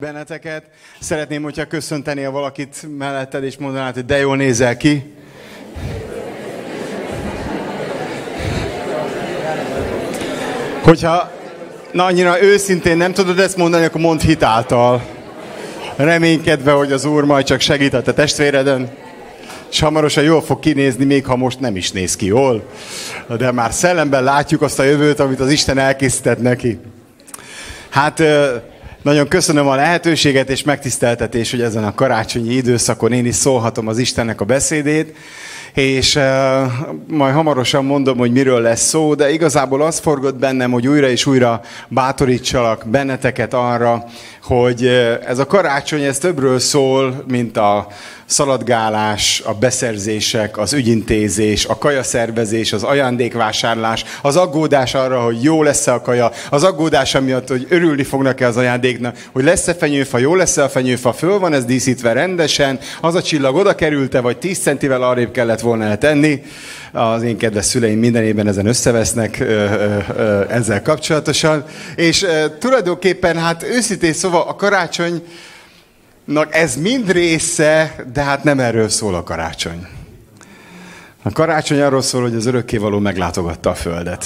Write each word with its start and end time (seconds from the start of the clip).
benneteket. 0.00 0.62
Szeretném, 1.00 1.42
hogyha 1.42 1.64
köszöntenél 1.64 2.30
valakit 2.30 2.86
melletted, 2.98 3.44
és 3.44 3.56
mondanád, 3.56 3.94
hogy 3.94 4.04
de 4.04 4.18
jól 4.18 4.36
nézel 4.36 4.76
ki. 4.76 5.14
Hogyha 10.82 11.30
na, 11.92 12.04
annyira 12.04 12.42
őszintén 12.42 12.96
nem 12.96 13.12
tudod 13.12 13.38
ezt 13.38 13.56
mondani, 13.56 13.84
akkor 13.84 14.00
mondd 14.00 14.20
hitáltal. 14.20 15.02
Reménykedve, 15.96 16.72
hogy 16.72 16.92
az 16.92 17.04
Úr 17.04 17.24
majd 17.24 17.44
csak 17.44 17.60
segít 17.60 17.94
a 17.94 18.02
te 18.02 18.12
testvéreden, 18.12 18.90
és 19.70 19.80
hamarosan 19.80 20.24
jól 20.24 20.42
fog 20.42 20.58
kinézni, 20.58 21.04
még 21.04 21.24
ha 21.24 21.36
most 21.36 21.60
nem 21.60 21.76
is 21.76 21.92
néz 21.92 22.16
ki 22.16 22.26
jól. 22.26 22.68
De 23.38 23.52
már 23.52 23.72
szellemben 23.72 24.22
látjuk 24.22 24.62
azt 24.62 24.78
a 24.78 24.82
jövőt, 24.82 25.20
amit 25.20 25.40
az 25.40 25.50
Isten 25.50 25.78
elkészített 25.78 26.40
neki. 26.40 26.78
Hát 27.88 28.22
nagyon 29.02 29.28
köszönöm 29.28 29.68
a 29.68 29.74
lehetőséget 29.74 30.50
és 30.50 30.62
megtiszteltetés, 30.62 31.50
hogy 31.50 31.60
ezen 31.60 31.84
a 31.84 31.94
karácsonyi 31.94 32.54
időszakon 32.54 33.12
én 33.12 33.26
is 33.26 33.34
szólhatom 33.34 33.86
az 33.86 33.98
Istennek 33.98 34.40
a 34.40 34.44
beszédét, 34.44 35.16
és 35.74 36.14
uh, 36.14 36.22
majd 37.06 37.34
hamarosan 37.34 37.84
mondom, 37.84 38.18
hogy 38.18 38.32
miről 38.32 38.60
lesz 38.60 38.88
szó, 38.88 39.14
de 39.14 39.30
igazából 39.30 39.82
az 39.82 39.98
forgott 39.98 40.38
bennem, 40.38 40.70
hogy 40.70 40.88
újra 40.88 41.08
és 41.08 41.26
újra 41.26 41.60
bátorítsalak 41.88 42.84
benneteket 42.88 43.54
arra, 43.54 44.04
hogy 44.42 44.86
ez 45.26 45.38
a 45.38 45.46
karácsony, 45.46 46.02
ez 46.02 46.18
többről 46.18 46.58
szól, 46.58 47.24
mint 47.28 47.56
a 47.56 47.86
szaladgálás, 48.30 49.42
a 49.44 49.54
beszerzések, 49.54 50.58
az 50.58 50.72
ügyintézés, 50.72 51.66
a 51.66 51.78
kajaszervezés, 51.78 52.72
az 52.72 52.82
ajándékvásárlás, 52.82 54.04
az 54.22 54.36
aggódás 54.36 54.94
arra, 54.94 55.20
hogy 55.20 55.42
jó 55.42 55.62
lesz-e 55.62 55.92
a 55.92 56.00
kaja, 56.00 56.30
az 56.50 56.62
aggódás 56.62 57.14
amiatt, 57.14 57.48
hogy 57.48 57.66
örülni 57.68 58.02
fognak-e 58.02 58.46
az 58.46 58.56
ajándéknak, 58.56 59.16
hogy 59.32 59.44
lesz-e 59.44 59.74
fenyőfa, 59.74 60.18
jó 60.18 60.34
lesz-e 60.34 60.62
a 60.62 60.68
fenyőfa, 60.68 61.12
föl 61.12 61.38
van 61.38 61.52
ez 61.52 61.64
díszítve 61.64 62.12
rendesen, 62.12 62.78
az 63.00 63.14
a 63.14 63.22
csillag 63.22 63.54
oda 63.54 63.74
került-e, 63.74 64.20
vagy 64.20 64.38
10 64.38 64.58
centivel 64.58 65.02
arrébb 65.02 65.30
kellett 65.30 65.60
volna 65.60 65.96
tenni. 65.96 66.42
Az 66.92 67.22
én 67.22 67.36
kedves 67.36 67.64
szüleim 67.64 67.98
minden 67.98 68.22
évben 68.22 68.46
ezen 68.46 68.66
összevesznek 68.66 69.40
ezzel 70.48 70.82
kapcsolatosan. 70.82 71.64
És 71.96 72.26
tulajdonképpen, 72.58 73.36
hát 73.38 73.62
őszintén 73.62 74.12
szóval 74.12 74.44
a 74.48 74.54
karácsony 74.54 75.22
ez 76.50 76.76
mind 76.76 77.12
része, 77.12 78.04
de 78.12 78.22
hát 78.22 78.44
nem 78.44 78.60
erről 78.60 78.88
szól 78.88 79.14
a 79.14 79.22
karácsony. 79.22 79.86
A 81.22 81.30
karácsony 81.30 81.80
arról 81.80 82.02
szól, 82.02 82.22
hogy 82.22 82.34
az 82.34 82.46
örökkévaló 82.46 82.98
meglátogatta 82.98 83.70
a 83.70 83.74
Földet. 83.74 84.24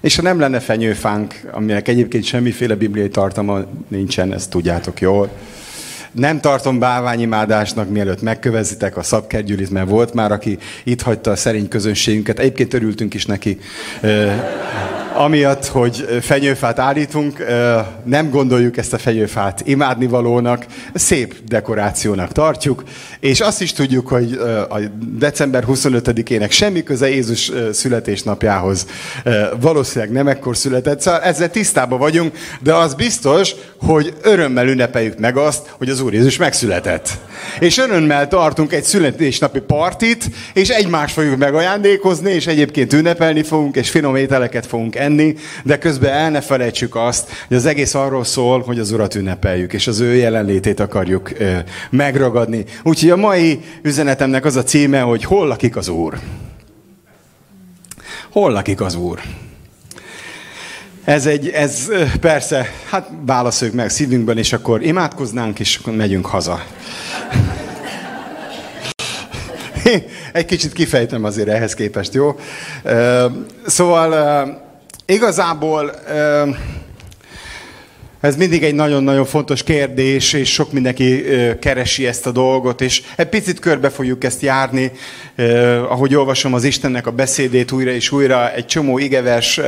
És 0.00 0.16
ha 0.16 0.22
nem 0.22 0.38
lenne 0.38 0.60
fenyőfánk, 0.60 1.40
aminek 1.50 1.88
egyébként 1.88 2.24
semmiféle 2.24 2.74
bibliai 2.74 3.08
tartalma 3.08 3.60
nincsen, 3.88 4.32
ezt 4.32 4.50
tudjátok 4.50 5.00
jól, 5.00 5.30
nem 6.12 6.40
tartom 6.40 6.78
bálványimádásnak, 6.78 7.88
mielőtt 7.88 8.22
megkövezitek 8.22 8.96
a 8.96 9.02
szabkergyűlit, 9.02 9.70
mert 9.70 9.88
volt 9.88 10.14
már, 10.14 10.32
aki 10.32 10.58
itt 10.84 11.02
hagyta 11.02 11.30
a 11.30 11.36
szerény 11.36 11.68
közönségünket. 11.68 12.38
Egyébként 12.38 12.74
örültünk 12.74 13.14
is 13.14 13.26
neki. 13.26 13.58
Amiatt, 15.14 15.66
hogy 15.66 16.18
fenyőfát 16.20 16.78
állítunk, 16.78 17.44
nem 18.04 18.30
gondoljuk 18.30 18.76
ezt 18.76 18.92
a 18.92 18.98
fenyőfát 18.98 19.62
imádnivalónak, 19.64 20.66
szép 20.94 21.34
dekorációnak 21.48 22.32
tartjuk, 22.32 22.82
és 23.20 23.40
azt 23.40 23.62
is 23.62 23.72
tudjuk, 23.72 24.08
hogy 24.08 24.32
a 24.68 24.78
december 25.18 25.64
25-ének 25.68 26.50
semmi 26.50 26.82
köze 26.82 27.08
Jézus 27.08 27.52
születésnapjához 27.72 28.86
valószínűleg 29.60 30.12
nem 30.12 30.28
ekkor 30.28 30.56
született, 30.56 31.00
szóval 31.00 31.20
ezzel 31.20 31.50
tisztában 31.50 31.98
vagyunk, 31.98 32.36
de 32.60 32.74
az 32.74 32.94
biztos, 32.94 33.54
hogy 33.78 34.14
örömmel 34.22 34.68
ünnepeljük 34.68 35.18
meg 35.18 35.36
azt, 35.36 35.74
hogy 35.78 35.88
az 35.88 36.00
Úr 36.00 36.12
Jézus 36.12 36.36
megszületett. 36.36 37.08
És 37.60 37.78
örömmel 37.78 38.28
tartunk 38.28 38.72
egy 38.72 38.82
születésnapi 38.82 39.60
partit, 39.60 40.30
és 40.54 40.68
egymást 40.68 41.14
fogjuk 41.14 41.36
megajándékozni, 41.36 42.30
és 42.32 42.46
egyébként 42.46 42.92
ünnepelni 42.92 43.42
fogunk, 43.42 43.76
és 43.76 43.90
finom 43.90 44.16
ételeket 44.16 44.66
fogunk 44.66 44.96
enni, 45.02 45.34
de 45.64 45.78
közben 45.78 46.12
el 46.12 46.30
ne 46.30 46.40
felejtsük 46.40 46.96
azt, 46.96 47.30
hogy 47.48 47.56
az 47.56 47.66
egész 47.66 47.94
arról 47.94 48.24
szól, 48.24 48.60
hogy 48.60 48.78
az 48.78 48.92
Urat 48.92 49.14
ünnepeljük, 49.14 49.72
és 49.72 49.86
az 49.86 50.00
ő 50.00 50.14
jelenlétét 50.14 50.80
akarjuk 50.80 51.30
ö, 51.38 51.56
megragadni. 51.90 52.64
Úgyhogy 52.82 53.10
a 53.10 53.16
mai 53.16 53.60
üzenetemnek 53.82 54.44
az 54.44 54.56
a 54.56 54.62
címe, 54.62 55.00
hogy 55.00 55.24
hol 55.24 55.46
lakik 55.46 55.76
az 55.76 55.88
Úr? 55.88 56.18
Hol 58.30 58.52
lakik 58.52 58.80
az 58.80 58.94
Úr? 58.94 59.20
Ez 61.04 61.26
egy, 61.26 61.48
ez 61.48 61.88
persze, 62.20 62.72
hát 62.90 63.10
válaszoljuk 63.26 63.76
meg 63.76 63.90
szívünkben, 63.90 64.38
és 64.38 64.52
akkor 64.52 64.82
imádkoznánk, 64.82 65.60
és 65.60 65.76
akkor 65.76 65.94
megyünk 65.94 66.26
haza. 66.26 66.64
Egy 70.32 70.44
kicsit 70.44 70.72
kifejtem 70.72 71.24
azért 71.24 71.48
ehhez 71.48 71.74
képest, 71.74 72.14
jó? 72.14 72.38
Szóval 73.66 74.71
igazából 75.12 75.92
ez 78.20 78.36
mindig 78.36 78.62
egy 78.62 78.74
nagyon-nagyon 78.74 79.24
fontos 79.24 79.62
kérdés, 79.62 80.32
és 80.32 80.52
sok 80.52 80.72
mindenki 80.72 81.24
keresi 81.60 82.06
ezt 82.06 82.26
a 82.26 82.30
dolgot, 82.30 82.80
és 82.80 83.02
egy 83.16 83.28
picit 83.28 83.58
körbe 83.58 83.90
fogjuk 83.90 84.24
ezt 84.24 84.42
járni, 84.42 84.92
ahogy 85.88 86.14
olvasom 86.14 86.54
az 86.54 86.64
Istennek 86.64 87.06
a 87.06 87.10
beszédét 87.10 87.72
újra 87.72 87.90
és 87.90 88.10
újra, 88.10 88.52
egy 88.52 88.66
csomó 88.66 88.98
igevers 88.98 89.60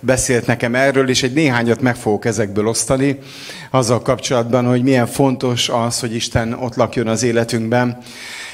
beszélt 0.00 0.46
nekem 0.46 0.74
erről, 0.74 1.08
és 1.08 1.22
egy 1.22 1.32
néhányat 1.32 1.80
meg 1.80 1.96
fogok 1.96 2.24
ezekből 2.24 2.66
osztani, 2.66 3.18
azzal 3.70 4.02
kapcsolatban, 4.02 4.66
hogy 4.66 4.82
milyen 4.82 5.06
fontos 5.06 5.68
az, 5.68 6.00
hogy 6.00 6.14
Isten 6.14 6.52
ott 6.52 6.74
lakjon 6.74 7.06
az 7.06 7.22
életünkben. 7.22 7.98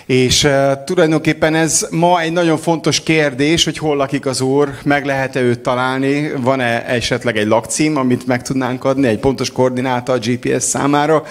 És 0.07 0.45
uh, 0.45 0.85
tulajdonképpen 0.85 1.55
ez 1.55 1.87
ma 1.91 2.21
egy 2.21 2.33
nagyon 2.33 2.59
fontos 2.59 3.03
kérdés, 3.03 3.65
hogy 3.65 3.79
hol 3.79 3.97
lakik 3.97 4.27
az 4.27 4.41
Úr, 4.41 4.71
meg 4.85 5.05
lehet-e 5.05 5.41
őt 5.41 5.61
találni, 5.61 6.33
van-e 6.41 6.87
esetleg 6.87 7.37
egy 7.37 7.47
lakcím, 7.47 7.97
amit 7.97 8.27
meg 8.27 8.43
tudnánk 8.43 8.85
adni, 8.85 9.07
egy 9.07 9.19
pontos 9.19 9.51
koordináta 9.51 10.13
a 10.13 10.19
GPS 10.19 10.63
számára. 10.63 11.17
Uh, 11.17 11.29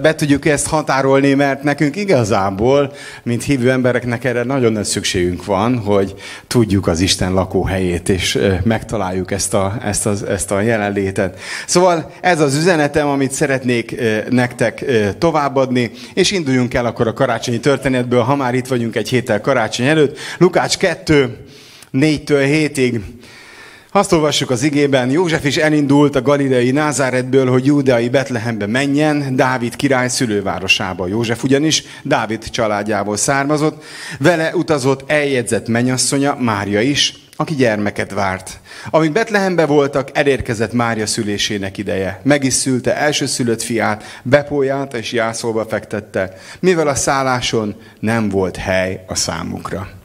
be 0.00 0.14
tudjuk 0.14 0.46
ezt 0.46 0.66
határolni, 0.66 1.34
mert 1.34 1.62
nekünk 1.62 1.96
igazából, 1.96 2.92
mint 3.22 3.44
hívő 3.44 3.70
embereknek 3.70 4.24
erre 4.24 4.42
nagyon 4.42 4.72
nagy 4.72 4.84
szükségünk 4.84 5.44
van, 5.44 5.78
hogy 5.78 6.14
tudjuk 6.46 6.86
az 6.86 7.00
Isten 7.00 7.32
lakóhelyét, 7.32 8.08
és 8.08 8.34
uh, 8.34 8.54
megtaláljuk 8.64 9.30
ezt 9.30 9.54
a, 9.54 9.78
ezt, 9.84 10.06
a, 10.06 10.14
ezt 10.28 10.50
a 10.50 10.60
jelenlétet. 10.60 11.38
Szóval 11.66 12.10
ez 12.20 12.40
az 12.40 12.56
üzenetem, 12.56 13.08
amit 13.08 13.32
szeretnék 13.32 14.00
nektek 14.28 14.84
továbbadni, 15.18 15.90
és 16.14 16.30
induljunk 16.30 16.74
el 16.74 16.86
akkor 16.86 17.06
a 17.06 17.12
karácsonyi 17.12 17.60
történet 17.60 17.79
történetből, 17.80 18.22
ha 18.22 18.36
már 18.36 18.54
itt 18.54 18.66
vagyunk 18.66 18.96
egy 18.96 19.08
héttel 19.08 19.40
karácsony 19.40 19.86
előtt. 19.86 20.18
Lukács 20.38 20.76
2, 20.76 21.36
4-től 21.92 22.70
7-ig. 22.74 23.00
Azt 23.92 24.12
olvassuk 24.12 24.50
az 24.50 24.62
igében, 24.62 25.10
József 25.10 25.44
is 25.44 25.56
elindult 25.56 26.16
a 26.16 26.22
galileai 26.22 26.70
Názáretből, 26.70 27.50
hogy 27.50 27.66
júdeai 27.66 28.08
Betlehembe 28.08 28.66
menjen, 28.66 29.36
Dávid 29.36 29.76
király 29.76 30.08
szülővárosába. 30.08 31.06
József 31.06 31.44
ugyanis 31.44 31.84
Dávid 32.02 32.50
családjából 32.50 33.16
származott, 33.16 33.84
vele 34.18 34.54
utazott 34.54 35.10
eljegyzett 35.10 35.68
menyasszonya, 35.68 36.36
Mária 36.40 36.80
is, 36.80 37.14
aki 37.40 37.54
gyermeket 37.54 38.12
várt. 38.12 38.60
Amíg 38.90 39.12
Betlehembe 39.12 39.66
voltak, 39.66 40.08
elérkezett 40.12 40.72
Mária 40.72 41.06
szülésének 41.06 41.78
ideje. 41.78 42.20
Meg 42.22 42.44
is 42.44 42.54
szülte 42.54 42.96
elsőszülött 42.96 43.62
fiát, 43.62 44.04
bepóját 44.22 44.94
és 44.94 45.12
jászolba 45.12 45.64
fektette, 45.64 46.36
mivel 46.58 46.88
a 46.88 46.94
szálláson 46.94 47.76
nem 48.00 48.28
volt 48.28 48.56
hely 48.56 49.04
a 49.06 49.14
számukra. 49.14 49.99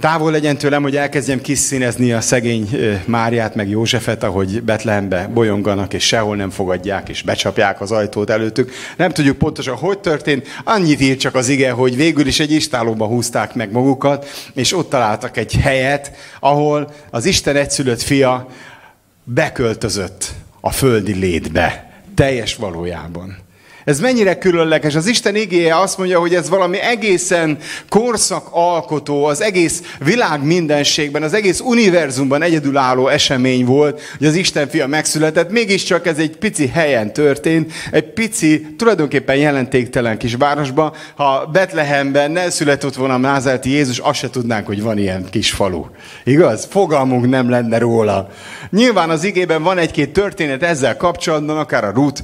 Távol 0.00 0.30
legyen 0.30 0.58
tőlem, 0.58 0.82
hogy 0.82 0.96
elkezdjem 0.96 1.40
kiszínezni 1.40 2.12
a 2.12 2.20
szegény 2.20 2.68
Máriát, 3.04 3.54
meg 3.54 3.68
Józsefet, 3.68 4.22
ahogy 4.22 4.62
Betlehembe 4.62 5.26
bolyonganak, 5.34 5.94
és 5.94 6.06
sehol 6.06 6.36
nem 6.36 6.50
fogadják, 6.50 7.08
és 7.08 7.22
becsapják 7.22 7.80
az 7.80 7.92
ajtót 7.92 8.30
előttük. 8.30 8.72
Nem 8.96 9.10
tudjuk 9.10 9.38
pontosan, 9.38 9.76
hogy 9.76 9.98
történt. 9.98 10.46
Annyit 10.64 11.00
ír 11.00 11.16
csak 11.16 11.34
az 11.34 11.48
ige, 11.48 11.70
hogy 11.70 11.96
végül 11.96 12.26
is 12.26 12.40
egy 12.40 12.52
istálóba 12.52 13.06
húzták 13.06 13.54
meg 13.54 13.72
magukat, 13.72 14.50
és 14.54 14.72
ott 14.72 14.90
találtak 14.90 15.36
egy 15.36 15.52
helyet, 15.52 16.12
ahol 16.40 16.92
az 17.10 17.24
Isten 17.24 17.56
egyszülött 17.56 18.02
fia 18.02 18.48
beköltözött 19.24 20.32
a 20.60 20.70
földi 20.70 21.14
létbe, 21.14 21.90
teljes 22.14 22.56
valójában. 22.56 23.45
Ez 23.86 24.00
mennyire 24.00 24.38
különleges. 24.38 24.94
Az 24.94 25.06
Isten 25.06 25.36
igéje 25.36 25.78
azt 25.78 25.98
mondja, 25.98 26.20
hogy 26.20 26.34
ez 26.34 26.48
valami 26.48 26.78
egészen 26.80 27.58
korszakalkotó, 27.88 29.24
az 29.24 29.42
egész 29.42 29.82
világ 29.98 30.44
mindenségben, 30.44 31.22
az 31.22 31.34
egész 31.34 31.60
univerzumban 31.60 32.42
egyedülálló 32.42 33.08
esemény 33.08 33.64
volt, 33.64 34.00
hogy 34.18 34.26
az 34.26 34.34
Isten 34.34 34.68
fia 34.68 34.86
megszületett. 34.86 35.50
Mégiscsak 35.50 36.06
ez 36.06 36.18
egy 36.18 36.36
pici 36.36 36.66
helyen 36.66 37.12
történt, 37.12 37.72
egy 37.90 38.12
pici, 38.12 38.66
tulajdonképpen 38.78 39.36
jelentéktelen 39.36 40.18
kis 40.18 40.34
városban. 40.34 40.92
Ha 41.14 41.48
Betlehemben 41.52 42.30
ne 42.30 42.50
született 42.50 42.94
volna 42.94 43.14
a 43.14 43.18
názálti 43.18 43.70
Jézus, 43.70 43.98
azt 43.98 44.18
se 44.18 44.30
tudnánk, 44.30 44.66
hogy 44.66 44.82
van 44.82 44.98
ilyen 44.98 45.26
kis 45.30 45.50
falu. 45.50 45.84
Igaz? 46.24 46.66
Fogalmunk 46.70 47.28
nem 47.28 47.50
lenne 47.50 47.78
róla. 47.78 48.28
Nyilván 48.70 49.10
az 49.10 49.24
igében 49.24 49.62
van 49.62 49.78
egy-két 49.78 50.12
történet 50.12 50.62
ezzel 50.62 50.96
kapcsolatban, 50.96 51.58
akár 51.58 51.84
a 51.84 51.92
Ruth 51.94 52.22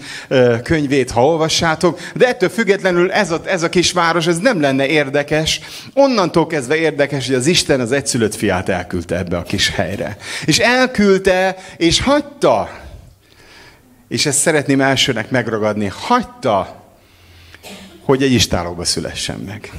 könyvét, 0.63 1.11
ha 1.11 1.33
olvassátok, 1.53 2.01
de 2.15 2.27
ettől 2.27 2.49
függetlenül 2.49 3.11
ez 3.13 3.31
a, 3.31 3.41
ez 3.45 3.63
a 3.63 3.69
kis 3.69 3.93
város, 3.93 4.27
ez 4.27 4.39
nem 4.39 4.61
lenne 4.61 4.87
érdekes. 4.87 5.61
Onnantól 5.95 6.47
kezdve 6.47 6.77
érdekes, 6.77 7.27
hogy 7.27 7.35
az 7.35 7.47
Isten 7.47 7.81
az 7.81 7.93
egyszülött 7.93 8.35
fiát 8.35 8.69
elküldte 8.69 9.17
ebbe 9.17 9.37
a 9.37 9.43
kis 9.43 9.69
helyre. 9.69 10.17
És 10.45 10.59
elküldte, 10.59 11.57
és 11.77 12.01
hagyta, 12.01 12.71
és 14.09 14.27
ezt 14.27 14.39
szeretném 14.39 14.81
elsőnek 14.81 15.31
megragadni, 15.31 15.93
hagyta, 15.95 16.83
hogy 18.05 18.23
egy 18.23 18.33
istálóba 18.33 18.85
szülessen 18.85 19.39
meg. 19.39 19.73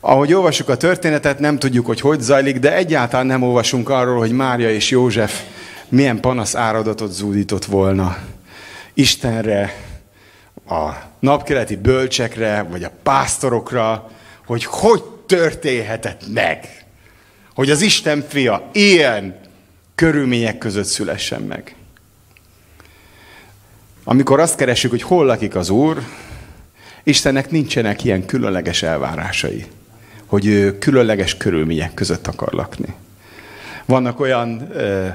Ahogy 0.00 0.32
olvasjuk 0.32 0.68
a 0.68 0.76
történetet, 0.76 1.38
nem 1.38 1.58
tudjuk, 1.58 1.86
hogy 1.86 2.00
hogy 2.00 2.20
zajlik, 2.20 2.58
de 2.58 2.74
egyáltalán 2.74 3.26
nem 3.26 3.42
olvasunk 3.42 3.88
arról, 3.88 4.18
hogy 4.18 4.32
Mária 4.32 4.70
és 4.70 4.90
József 4.90 5.42
milyen 5.92 6.20
panasz 6.20 6.54
áradatot 6.54 7.12
zúdított 7.12 7.64
volna 7.64 8.16
Istenre, 8.94 9.74
a 10.68 10.90
napkeleti 11.18 11.76
bölcsekre, 11.76 12.62
vagy 12.62 12.84
a 12.84 12.90
pásztorokra, 13.02 14.10
hogy 14.46 14.64
hogy 14.64 15.02
történhetett 15.26 16.22
meg, 16.32 16.84
hogy 17.54 17.70
az 17.70 17.80
Isten 17.80 18.24
fia 18.28 18.68
ilyen 18.72 19.40
körülmények 19.94 20.58
között 20.58 20.84
szülessen 20.84 21.42
meg. 21.42 21.74
Amikor 24.04 24.40
azt 24.40 24.56
keresünk, 24.56 24.92
hogy 24.92 25.02
hol 25.02 25.26
lakik 25.26 25.54
az 25.54 25.70
Úr, 25.70 26.02
Istennek 27.02 27.50
nincsenek 27.50 28.04
ilyen 28.04 28.26
különleges 28.26 28.82
elvárásai 28.82 29.66
hogy 30.32 30.46
ő 30.46 30.78
különleges 30.78 31.36
körülmények 31.36 31.94
között 31.94 32.26
akar 32.26 32.52
lakni. 32.52 32.94
Vannak 33.84 34.20
olyan 34.20 34.68
ö, 34.72 35.08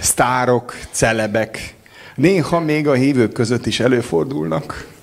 sztárok, 0.00 0.76
celebek, 0.90 1.73
néha 2.14 2.60
még 2.60 2.88
a 2.88 2.92
hívők 2.92 3.32
között 3.32 3.66
is 3.66 3.80
előfordulnak, 3.80 4.93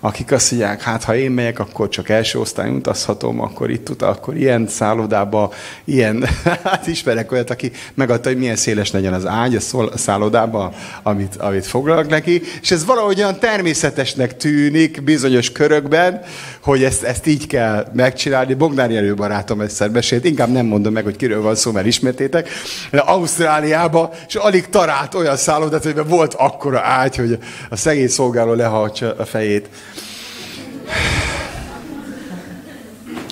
akik 0.00 0.32
azt 0.32 0.50
mondják, 0.50 0.82
hát 0.82 1.04
ha 1.04 1.16
én 1.16 1.30
megyek, 1.30 1.58
akkor 1.58 1.88
csak 1.88 2.08
első 2.08 2.38
osztályon 2.38 2.74
utazhatom, 2.74 3.40
akkor 3.40 3.70
itt 3.70 3.88
utal, 3.88 4.08
akkor 4.08 4.36
ilyen 4.36 4.66
szállodába, 4.68 5.52
ilyen, 5.84 6.28
hát 6.64 6.86
ismerek 6.86 7.32
olyat, 7.32 7.50
aki 7.50 7.72
megadta, 7.94 8.28
hogy 8.28 8.38
milyen 8.38 8.56
széles 8.56 8.90
legyen 8.90 9.12
az 9.12 9.26
ágy 9.26 9.56
a 9.56 9.60
szállodába, 9.96 10.72
amit, 11.02 11.36
amit 11.36 11.66
foglalok 11.66 12.08
neki, 12.08 12.42
és 12.62 12.70
ez 12.70 12.84
valahogy 12.84 13.18
olyan 13.18 13.38
természetesnek 13.38 14.36
tűnik 14.36 15.02
bizonyos 15.02 15.52
körökben, 15.52 16.20
hogy 16.60 16.84
ezt, 16.84 17.02
ezt 17.02 17.26
így 17.26 17.46
kell 17.46 17.86
megcsinálni. 17.92 18.54
Bognár 18.54 18.90
Jelő 18.90 19.14
barátom 19.14 19.60
egyszer 19.60 19.90
mesélt, 19.90 20.24
inkább 20.24 20.52
nem 20.52 20.66
mondom 20.66 20.92
meg, 20.92 21.04
hogy 21.04 21.16
kiről 21.16 21.42
van 21.42 21.54
szó, 21.54 21.72
mert 21.72 21.86
ismertétek, 21.86 22.48
de 22.90 22.98
Ausztráliába, 22.98 24.12
és 24.28 24.34
alig 24.34 24.68
talált 24.68 25.14
olyan 25.14 25.36
szállodát, 25.36 25.82
hogy 25.82 26.08
volt 26.08 26.34
akkora 26.34 26.80
ágy, 26.80 27.16
hogy 27.16 27.38
a 27.70 27.76
szegény 27.76 28.08
szolgáló 28.08 28.52
lehajtsa 28.52 29.14
a 29.18 29.24
fejét. 29.24 29.68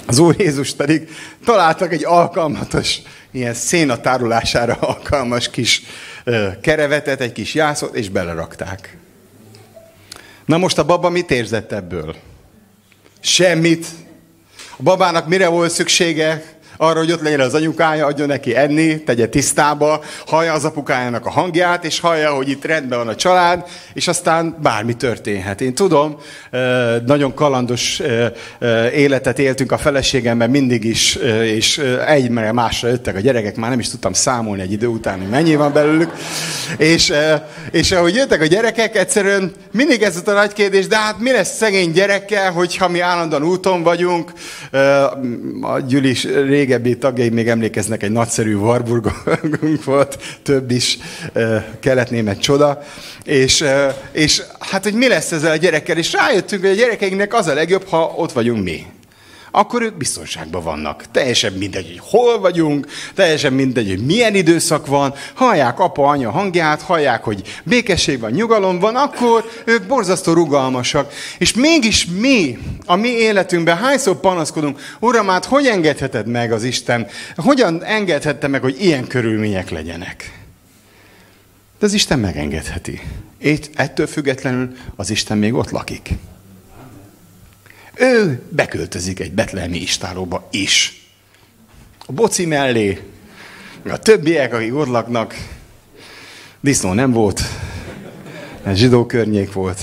Az 0.06 0.18
Úr 0.18 0.34
Jézus 0.38 0.74
pedig 0.74 1.08
találtak 1.44 1.92
egy 1.92 2.04
alkalmatos, 2.04 2.98
ilyen 3.30 3.54
széna 3.54 4.00
tárolására 4.00 4.74
alkalmas 4.80 5.50
kis 5.50 5.82
kerevetet, 6.60 7.20
egy 7.20 7.32
kis 7.32 7.54
jászot, 7.54 7.94
és 7.94 8.08
belerakták. 8.08 8.96
Na 10.44 10.58
most 10.58 10.78
a 10.78 10.84
baba 10.84 11.08
mit 11.08 11.30
érzett 11.30 11.72
ebből? 11.72 12.16
Semmit. 13.20 13.86
A 14.76 14.82
babának 14.82 15.28
mire 15.28 15.48
volt 15.48 15.70
szüksége? 15.70 16.57
Arra, 16.78 16.98
hogy 16.98 17.12
ott 17.12 17.22
legyen 17.22 17.40
az 17.40 17.54
anyukája, 17.54 18.06
adjon 18.06 18.26
neki 18.28 18.56
enni, 18.56 19.02
tegye 19.02 19.28
tisztába, 19.28 20.00
hallja 20.26 20.52
az 20.52 20.64
apukájának 20.64 21.26
a 21.26 21.30
hangját, 21.30 21.84
és 21.84 22.00
hallja, 22.00 22.30
hogy 22.30 22.48
itt 22.48 22.64
rendben 22.64 22.98
van 22.98 23.08
a 23.08 23.14
család, 23.14 23.64
és 23.92 24.08
aztán 24.08 24.56
bármi 24.62 24.96
történhet. 24.96 25.60
Én 25.60 25.74
tudom, 25.74 26.16
nagyon 27.06 27.34
kalandos 27.34 28.02
életet 28.94 29.38
éltünk 29.38 29.72
a 29.72 29.78
feleségemmel 29.78 30.48
mindig 30.48 30.84
is, 30.84 31.14
és 31.42 31.78
egyre 32.06 32.52
másra 32.52 32.88
jöttek 32.88 33.16
a 33.16 33.20
gyerekek, 33.20 33.56
már 33.56 33.70
nem 33.70 33.78
is 33.78 33.88
tudtam 33.88 34.12
számolni 34.12 34.62
egy 34.62 34.72
idő 34.72 34.86
után, 34.86 35.18
hogy 35.18 35.28
mennyi 35.28 35.56
van 35.56 35.72
belőlük. 35.72 36.12
És, 36.76 37.12
és 37.70 37.92
ahogy 37.92 38.14
jöttek 38.14 38.40
a 38.40 38.46
gyerekek, 38.46 38.96
egyszerűen 38.96 39.52
mindig 39.72 40.02
ez 40.02 40.22
a 40.24 40.32
nagy 40.32 40.52
kérdés, 40.52 40.86
de 40.86 40.96
hát 40.96 41.18
mi 41.18 41.32
lesz 41.32 41.56
szegény 41.56 41.92
gyerekkel, 41.92 42.52
hogyha 42.52 42.88
mi 42.88 43.00
állandóan 43.00 43.44
úton 43.44 43.82
vagyunk, 43.82 44.32
a 45.60 45.80
Gyülis 45.80 46.24
rég 46.24 46.67
régebbi 46.68 46.98
tagjai 46.98 47.28
még 47.28 47.48
emlékeznek, 47.48 48.02
egy 48.02 48.10
nagyszerű 48.10 48.54
Warburgunk 48.54 49.84
volt, 49.84 50.18
több 50.42 50.70
is, 50.70 50.98
kelet-német 51.80 52.40
csoda, 52.40 52.82
és, 53.24 53.64
és 54.12 54.42
hát, 54.58 54.84
hogy 54.84 54.94
mi 54.94 55.08
lesz 55.08 55.32
ezzel 55.32 55.50
a 55.50 55.56
gyerekkel, 55.56 55.96
és 55.96 56.12
rájöttünk, 56.12 56.62
hogy 56.62 56.70
a 56.70 56.74
gyerekeinknek 56.74 57.34
az 57.34 57.46
a 57.46 57.54
legjobb, 57.54 57.88
ha 57.88 58.14
ott 58.16 58.32
vagyunk 58.32 58.64
mi 58.64 58.86
akkor 59.50 59.82
ők 59.82 59.96
biztonságban 59.96 60.62
vannak. 60.62 61.04
Teljesen 61.10 61.52
mindegy, 61.52 61.86
hogy 61.86 62.00
hol 62.02 62.40
vagyunk, 62.40 62.86
teljesen 63.14 63.52
mindegy, 63.52 63.88
hogy 63.88 64.04
milyen 64.04 64.34
időszak 64.34 64.86
van, 64.86 65.14
hallják 65.34 65.80
apa, 65.80 66.06
anya 66.06 66.30
hangját, 66.30 66.82
hallják, 66.82 67.24
hogy 67.24 67.60
békesség 67.64 68.20
van, 68.20 68.30
nyugalom 68.30 68.78
van, 68.78 68.96
akkor 68.96 69.44
ők 69.64 69.86
borzasztó 69.86 70.32
rugalmasak. 70.32 71.12
És 71.38 71.54
mégis 71.54 72.06
mi, 72.06 72.58
a 72.86 72.96
mi 72.96 73.08
életünkben 73.08 73.76
hányszor 73.76 74.20
panaszkodunk, 74.20 74.80
Uram, 75.00 75.28
hát 75.28 75.44
hogy 75.44 75.66
engedheted 75.66 76.26
meg 76.26 76.52
az 76.52 76.64
Isten, 76.64 77.06
hogyan 77.36 77.84
engedhette 77.84 78.46
meg, 78.46 78.60
hogy 78.60 78.76
ilyen 78.80 79.06
körülmények 79.06 79.70
legyenek? 79.70 80.32
De 81.78 81.86
az 81.86 81.92
Isten 81.92 82.18
megengedheti. 82.18 83.00
Itt 83.38 83.70
ettől 83.74 84.06
függetlenül 84.06 84.76
az 84.96 85.10
Isten 85.10 85.38
még 85.38 85.54
ott 85.54 85.70
lakik. 85.70 86.10
Ő 87.98 88.42
beköltözik 88.48 89.20
egy 89.20 89.32
betlehemi 89.32 89.76
istálóba 89.76 90.48
is. 90.50 91.06
A 92.06 92.12
boci 92.12 92.46
mellé, 92.46 93.02
a 93.84 93.98
többiek, 93.98 94.54
akik 94.54 94.74
ott 94.74 94.88
laknak, 94.88 95.34
disznó 96.60 96.92
nem 96.92 97.12
volt, 97.12 97.42
ez 98.62 98.76
zsidó 98.76 99.06
környék 99.06 99.52
volt. 99.52 99.80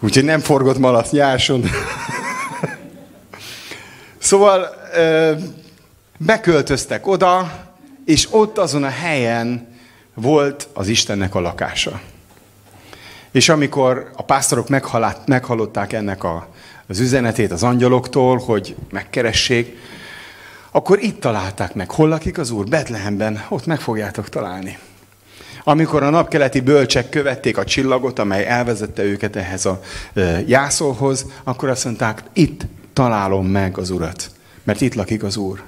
Úgyhogy 0.00 0.24
nem 0.24 0.40
forgott 0.40 0.78
malac 0.78 1.10
nyárson. 1.10 1.64
szóval 4.18 4.74
beköltöztek 6.18 7.06
oda, 7.06 7.64
és 8.04 8.28
ott 8.30 8.58
azon 8.58 8.84
a 8.84 8.88
helyen 8.88 9.76
volt 10.14 10.68
az 10.72 10.88
Istennek 10.88 11.34
a 11.34 11.40
lakása. 11.40 12.00
És 13.30 13.48
amikor 13.48 14.10
a 14.16 14.22
pásztorok 14.22 14.68
meghallották 15.26 15.92
ennek 15.92 16.24
a, 16.24 16.48
az 16.86 17.00
üzenetét 17.00 17.52
az 17.52 17.62
angyaloktól, 17.62 18.38
hogy 18.38 18.76
megkeressék, 18.90 19.76
akkor 20.70 20.98
itt 21.02 21.20
találták 21.20 21.74
meg. 21.74 21.90
Hol 21.90 22.08
lakik 22.08 22.38
az 22.38 22.50
Úr? 22.50 22.68
Betlehemben. 22.68 23.44
Ott 23.48 23.66
meg 23.66 23.80
fogjátok 23.80 24.28
találni. 24.28 24.78
Amikor 25.64 26.02
a 26.02 26.10
napkeleti 26.10 26.60
bölcsek 26.60 27.08
követték 27.08 27.56
a 27.56 27.64
csillagot, 27.64 28.18
amely 28.18 28.46
elvezette 28.46 29.02
őket 29.02 29.36
ehhez 29.36 29.66
a 29.66 29.80
jászolhoz, 30.46 31.26
akkor 31.44 31.68
azt 31.68 31.84
mondták, 31.84 32.22
itt 32.32 32.62
találom 32.92 33.46
meg 33.46 33.78
az 33.78 33.90
Urat, 33.90 34.30
mert 34.62 34.80
itt 34.80 34.94
lakik 34.94 35.22
az 35.22 35.36
Úr 35.36 35.62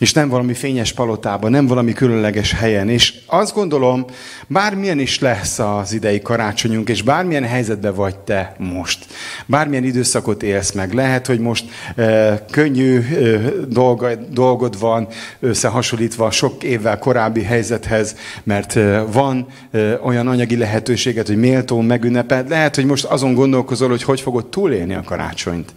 és 0.00 0.12
nem 0.12 0.28
valami 0.28 0.54
fényes 0.54 0.92
palotában, 0.92 1.50
nem 1.50 1.66
valami 1.66 1.92
különleges 1.92 2.52
helyen. 2.52 2.88
És 2.88 3.14
azt 3.26 3.54
gondolom, 3.54 4.04
bármilyen 4.46 4.98
is 4.98 5.18
lesz 5.18 5.58
az 5.58 5.92
idei 5.92 6.20
karácsonyunk, 6.20 6.88
és 6.88 7.02
bármilyen 7.02 7.44
helyzetben 7.44 7.94
vagy 7.94 8.16
te 8.18 8.54
most, 8.58 9.06
bármilyen 9.46 9.84
időszakot 9.84 10.42
élsz 10.42 10.72
meg, 10.72 10.92
lehet, 10.92 11.26
hogy 11.26 11.38
most 11.38 11.64
e, 11.96 12.44
könnyű 12.50 12.98
e, 12.98 13.38
dolga, 13.68 14.14
dolgod 14.14 14.78
van 14.78 15.08
összehasonlítva 15.40 16.30
sok 16.30 16.62
évvel 16.62 16.98
korábbi 16.98 17.42
helyzethez, 17.42 18.16
mert 18.42 18.76
e, 18.76 19.02
van 19.02 19.46
e, 19.70 19.98
olyan 20.02 20.28
anyagi 20.28 20.56
lehetőséget, 20.56 21.26
hogy 21.26 21.38
méltó 21.38 21.80
megünnepeld. 21.80 22.48
Lehet, 22.48 22.74
hogy 22.74 22.84
most 22.84 23.04
azon 23.04 23.34
gondolkozol, 23.34 23.88
hogy 23.88 24.02
hogy 24.02 24.20
fogod 24.20 24.46
túlélni 24.46 24.94
a 24.94 25.02
karácsonyt. 25.02 25.72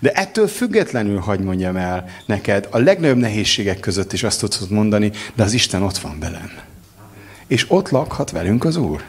De 0.00 0.10
ettől 0.10 0.46
függetlenül, 0.46 1.18
hagy 1.18 1.40
mondjam 1.40 1.76
el 1.76 2.04
neked, 2.26 2.68
a 2.70 2.78
legnagyobb 2.78 3.16
nehézség 3.16 3.66
nehézségek 3.68 3.80
között 3.80 4.12
is 4.12 4.22
azt 4.22 4.40
tudod 4.40 4.70
mondani, 4.70 5.12
de 5.34 5.42
az 5.42 5.52
Isten 5.52 5.82
ott 5.82 5.98
van 5.98 6.18
velem. 6.18 6.50
és 7.46 7.64
ott 7.68 7.90
lakhat 7.90 8.30
velünk 8.30 8.64
az 8.64 8.76
Úr. 8.76 9.02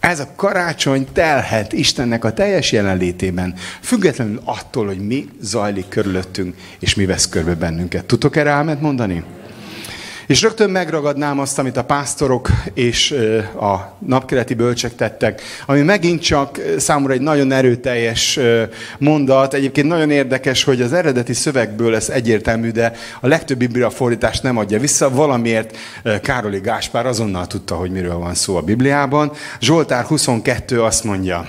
Ez 0.00 0.20
a 0.20 0.32
karácsony 0.36 1.06
telhet 1.12 1.72
Istennek 1.72 2.24
a 2.24 2.32
teljes 2.32 2.72
jelenlétében, 2.72 3.54
függetlenül 3.80 4.40
attól, 4.44 4.86
hogy 4.86 5.06
mi 5.06 5.28
zajlik 5.40 5.88
körülöttünk, 5.88 6.56
és 6.78 6.94
mi 6.94 7.06
vesz 7.06 7.28
körbe 7.28 7.54
bennünket. 7.54 8.04
Tudtok 8.04 8.36
erre 8.36 8.50
álmet 8.50 8.80
mondani? 8.80 9.24
És 10.26 10.42
rögtön 10.42 10.70
megragadnám 10.70 11.38
azt, 11.38 11.58
amit 11.58 11.76
a 11.76 11.84
pásztorok 11.84 12.50
és 12.74 13.10
a 13.60 13.96
napkeleti 13.98 14.54
bölcsek 14.54 14.94
tettek, 14.94 15.42
ami 15.66 15.80
megint 15.80 16.22
csak 16.22 16.60
számomra 16.78 17.12
egy 17.12 17.20
nagyon 17.20 17.52
erőteljes 17.52 18.38
mondat. 18.98 19.54
Egyébként 19.54 19.88
nagyon 19.88 20.10
érdekes, 20.10 20.64
hogy 20.64 20.82
az 20.82 20.92
eredeti 20.92 21.32
szövegből 21.32 21.94
ez 21.94 22.08
egyértelmű, 22.08 22.70
de 22.70 22.92
a 23.20 23.26
legtöbb 23.26 23.58
biblia 23.58 23.90
fordítás 23.90 24.40
nem 24.40 24.56
adja 24.56 24.78
vissza. 24.78 25.10
Valamiért 25.10 25.76
Károli 26.22 26.60
Gáspár 26.60 27.06
azonnal 27.06 27.46
tudta, 27.46 27.74
hogy 27.74 27.90
miről 27.90 28.18
van 28.18 28.34
szó 28.34 28.56
a 28.56 28.60
Bibliában. 28.60 29.32
Zsoltár 29.60 30.04
22 30.04 30.82
azt 30.82 31.04
mondja, 31.04 31.48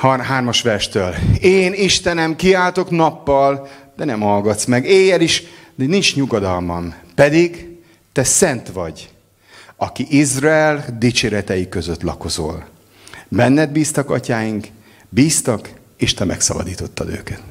hármas 0.00 0.62
verstől. 0.62 1.14
Én 1.40 1.72
Istenem 1.72 2.36
kiáltok 2.36 2.90
nappal, 2.90 3.68
de 3.96 4.04
nem 4.04 4.20
hallgatsz 4.20 4.64
meg. 4.64 4.84
Éjjel 4.84 5.20
is, 5.20 5.42
de 5.74 5.84
nincs 5.86 6.16
nyugodalmam. 6.16 6.94
Pedig 7.16 7.66
te 8.12 8.24
szent 8.24 8.68
vagy, 8.72 9.08
aki 9.76 10.06
Izrael 10.10 10.84
dicséretei 10.98 11.68
között 11.68 12.02
lakozol. 12.02 12.66
Benned 13.28 13.70
bíztak 13.70 14.10
atyáink, 14.10 14.66
bíztak, 15.08 15.70
és 15.96 16.14
te 16.14 16.24
megszabadítottad 16.24 17.08
őket. 17.08 17.42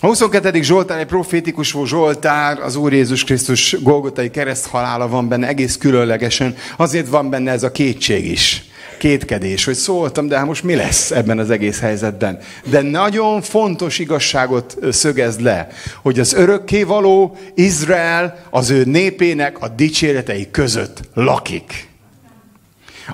A 0.00 0.06
22. 0.06 0.62
Zsoltár 0.62 0.98
egy 0.98 1.06
profétikus 1.06 1.76
Zsoltár, 1.84 2.58
az 2.58 2.76
Úr 2.76 2.92
Jézus 2.92 3.24
Krisztus 3.24 3.76
Golgotai 3.82 4.30
kereszt 4.30 4.66
halála 4.66 5.08
van 5.08 5.28
benne 5.28 5.46
egész 5.46 5.76
különlegesen, 5.76 6.56
azért 6.76 7.08
van 7.08 7.30
benne 7.30 7.50
ez 7.50 7.62
a 7.62 7.72
kétség 7.72 8.26
is 8.26 8.64
kétkedés, 9.02 9.64
hogy 9.64 9.74
szóltam, 9.74 10.28
de 10.28 10.36
hát 10.36 10.46
most 10.46 10.62
mi 10.62 10.74
lesz 10.74 11.10
ebben 11.10 11.38
az 11.38 11.50
egész 11.50 11.80
helyzetben. 11.80 12.38
De 12.64 12.82
nagyon 12.82 13.40
fontos 13.40 13.98
igazságot 13.98 14.76
szögez 14.90 15.38
le, 15.38 15.68
hogy 16.02 16.18
az 16.18 16.32
örökkévaló 16.32 17.36
Izrael 17.54 18.46
az 18.50 18.70
ő 18.70 18.84
népének 18.84 19.60
a 19.60 19.68
dicséretei 19.68 20.50
között 20.50 21.00
lakik. 21.14 21.88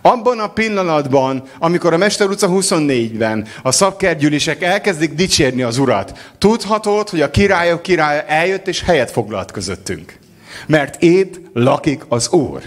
Abban 0.03 0.39
a 0.39 0.53
pillanatban, 0.53 1.43
amikor 1.59 1.93
a 1.93 1.97
Mester 1.97 2.29
utca 2.29 2.49
24-ben 2.51 3.47
a 3.63 3.73
szabkergyűlések 3.73 4.63
elkezdik 4.63 5.15
dicsérni 5.15 5.63
az 5.63 5.79
Urat, 5.79 6.33
tudhatod, 6.39 7.09
hogy 7.09 7.21
a 7.21 7.31
királyok 7.31 7.83
királya 7.83 8.23
eljött 8.23 8.69
és 8.69 8.83
helyet 8.83 9.11
foglalt 9.11 9.51
közöttünk. 9.51 10.19
Mert 10.67 11.03
itt 11.03 11.41
lakik 11.53 12.03
az 12.09 12.29
Úr. 12.31 12.63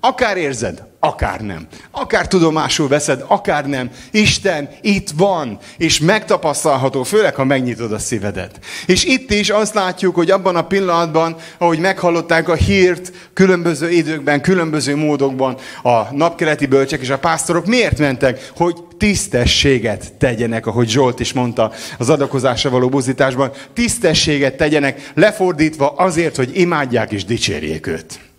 Akár 0.00 0.36
érzed, 0.36 0.82
akár 1.00 1.40
nem. 1.40 1.66
Akár 1.90 2.28
tudomásul 2.28 2.88
veszed, 2.88 3.24
akár 3.26 3.66
nem. 3.66 3.90
Isten 4.10 4.68
itt 4.80 5.10
van, 5.10 5.58
és 5.76 6.00
megtapasztalható, 6.00 7.02
főleg, 7.02 7.34
ha 7.34 7.44
megnyitod 7.44 7.92
a 7.92 7.98
szívedet. 7.98 8.58
És 8.86 9.04
itt 9.04 9.32
is 9.32 9.50
azt 9.50 9.74
látjuk, 9.74 10.14
hogy 10.14 10.30
abban 10.30 10.56
a 10.56 10.66
pillanatban, 10.66 11.36
ahogy 11.58 11.78
meghallották 11.78 12.48
a 12.48 12.54
hírt 12.54 13.12
különböző 13.32 13.90
időkben, 13.90 14.40
különböző 14.40 14.96
módokban 14.96 15.56
a 15.82 16.14
napkeleti 16.14 16.66
bölcsek 16.66 17.00
és 17.00 17.10
a 17.10 17.18
pásztorok 17.18 17.66
miért 17.66 17.98
mentek? 17.98 18.50
Hogy 18.56 18.74
tisztességet 18.98 20.12
tegyenek, 20.12 20.66
ahogy 20.66 20.88
Zsolt 20.88 21.20
is 21.20 21.32
mondta 21.32 21.72
az 21.98 22.10
adakozásra 22.10 22.70
való 22.70 22.88
buzításban, 22.88 23.52
tisztességet 23.74 24.56
tegyenek, 24.56 25.10
lefordítva 25.14 25.88
azért, 25.88 26.36
hogy 26.36 26.50
imádják 26.58 27.12
és 27.12 27.24
dicsérjék 27.24 27.86
őt. 27.86 28.29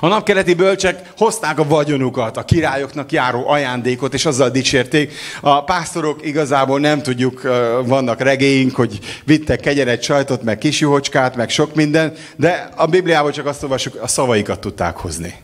A 0.00 0.06
napkeleti 0.06 0.54
bölcsek 0.54 1.10
hozták 1.16 1.58
a 1.58 1.66
vagyonukat, 1.66 2.36
a 2.36 2.44
királyoknak 2.44 3.12
járó 3.12 3.48
ajándékot, 3.48 4.14
és 4.14 4.26
azzal 4.26 4.50
dicsérték. 4.50 5.12
A 5.40 5.64
pásztorok 5.64 6.26
igazából 6.26 6.80
nem 6.80 7.02
tudjuk, 7.02 7.42
vannak 7.84 8.20
regéink, 8.20 8.74
hogy 8.74 8.98
vittek 9.24 9.60
kegyeret, 9.60 10.02
sajtot, 10.02 10.42
meg 10.42 10.58
kis 10.58 10.80
juhocskát, 10.80 11.36
meg 11.36 11.50
sok 11.50 11.74
minden, 11.74 12.12
de 12.36 12.70
a 12.76 12.86
Bibliában 12.86 13.32
csak 13.32 13.46
azt 13.46 13.62
olvasjuk, 13.62 14.02
a 14.02 14.08
szavaikat 14.08 14.60
tudták 14.60 14.96
hozni. 14.96 15.34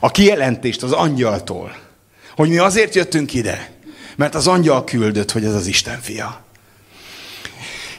A 0.00 0.10
kijelentést 0.10 0.82
az 0.82 0.92
angyaltól, 0.92 1.76
hogy 2.36 2.48
mi 2.48 2.58
azért 2.58 2.94
jöttünk 2.94 3.34
ide, 3.34 3.70
mert 4.16 4.34
az 4.34 4.46
angyal 4.46 4.84
küldött, 4.84 5.32
hogy 5.32 5.44
ez 5.44 5.54
az 5.54 5.66
Isten 5.66 6.00
fia. 6.00 6.45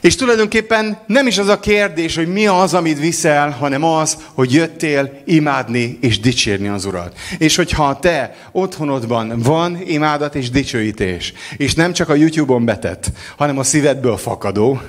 És 0.01 0.15
tulajdonképpen 0.15 0.97
nem 1.05 1.27
is 1.27 1.37
az 1.37 1.47
a 1.47 1.59
kérdés, 1.59 2.15
hogy 2.15 2.27
mi 2.27 2.47
az, 2.47 2.73
amit 2.73 2.99
viszel, 2.99 3.49
hanem 3.49 3.83
az, 3.83 4.17
hogy 4.33 4.53
jöttél 4.53 5.21
imádni 5.25 5.97
és 6.01 6.19
dicsérni 6.19 6.67
az 6.67 6.85
Urat. 6.85 7.17
És 7.37 7.55
hogyha 7.55 7.99
te 7.99 8.35
otthonodban 8.51 9.39
van 9.39 9.81
imádat 9.85 10.35
és 10.35 10.49
dicsőítés, 10.49 11.33
és 11.57 11.73
nem 11.73 11.93
csak 11.93 12.09
a 12.09 12.15
YouTube-on 12.15 12.65
betett, 12.65 13.11
hanem 13.37 13.57
a 13.57 13.63
szívedből 13.63 14.17
fakadó, 14.17 14.81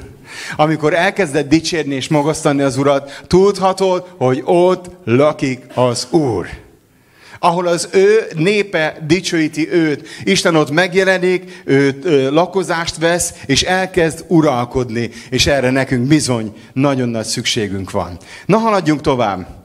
amikor 0.56 0.94
elkezded 0.94 1.48
dicsérni 1.48 1.94
és 1.94 2.08
magasztani 2.08 2.62
az 2.62 2.76
Urat, 2.76 3.22
tudhatod, 3.26 4.06
hogy 4.16 4.42
ott 4.44 4.90
lakik 5.04 5.64
az 5.74 6.06
Úr 6.10 6.48
ahol 7.38 7.66
az 7.66 7.88
ő 7.92 8.26
népe 8.36 8.96
dicsőíti 9.06 9.72
őt. 9.72 10.08
Isten 10.24 10.56
ott 10.56 10.70
megjelenik, 10.70 11.62
ő 11.64 11.98
lakozást 12.30 12.96
vesz, 12.96 13.34
és 13.46 13.62
elkezd 13.62 14.24
uralkodni, 14.28 15.10
és 15.30 15.46
erre 15.46 15.70
nekünk 15.70 16.06
bizony 16.06 16.52
nagyon 16.72 17.08
nagy 17.08 17.24
szükségünk 17.24 17.90
van. 17.90 18.18
Na, 18.46 18.56
haladjunk 18.56 19.00
tovább. 19.00 19.56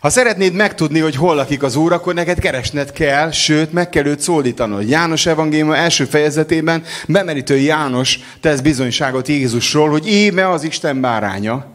Ha 0.00 0.10
szeretnéd 0.10 0.52
megtudni, 0.52 0.98
hogy 0.98 1.16
hol 1.16 1.34
lakik 1.34 1.62
az 1.62 1.76
Úr, 1.76 1.92
akkor 1.92 2.14
neked 2.14 2.38
keresned 2.38 2.92
kell, 2.92 3.30
sőt, 3.30 3.72
meg 3.72 3.88
kell 3.88 4.06
őt 4.06 4.20
szólítanod. 4.20 4.88
János 4.88 5.26
evangélium 5.26 5.72
első 5.72 6.04
fejezetében 6.04 6.84
bemerítő 7.08 7.56
János 7.56 8.18
tesz 8.40 8.60
bizonyságot 8.60 9.28
Jézusról, 9.28 9.90
hogy 9.90 10.06
íme 10.06 10.48
az 10.48 10.62
Isten 10.62 11.00
báránya, 11.00 11.71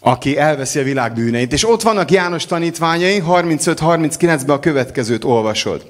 aki 0.00 0.38
elveszi 0.38 0.78
a 0.78 0.82
világ 0.82 1.12
bűneit. 1.12 1.52
És 1.52 1.68
ott 1.68 1.82
vannak 1.82 2.10
János 2.10 2.46
tanítványai, 2.46 3.22
35-39-ben 3.26 4.56
a 4.56 4.60
következőt 4.60 5.24
olvasod. 5.24 5.86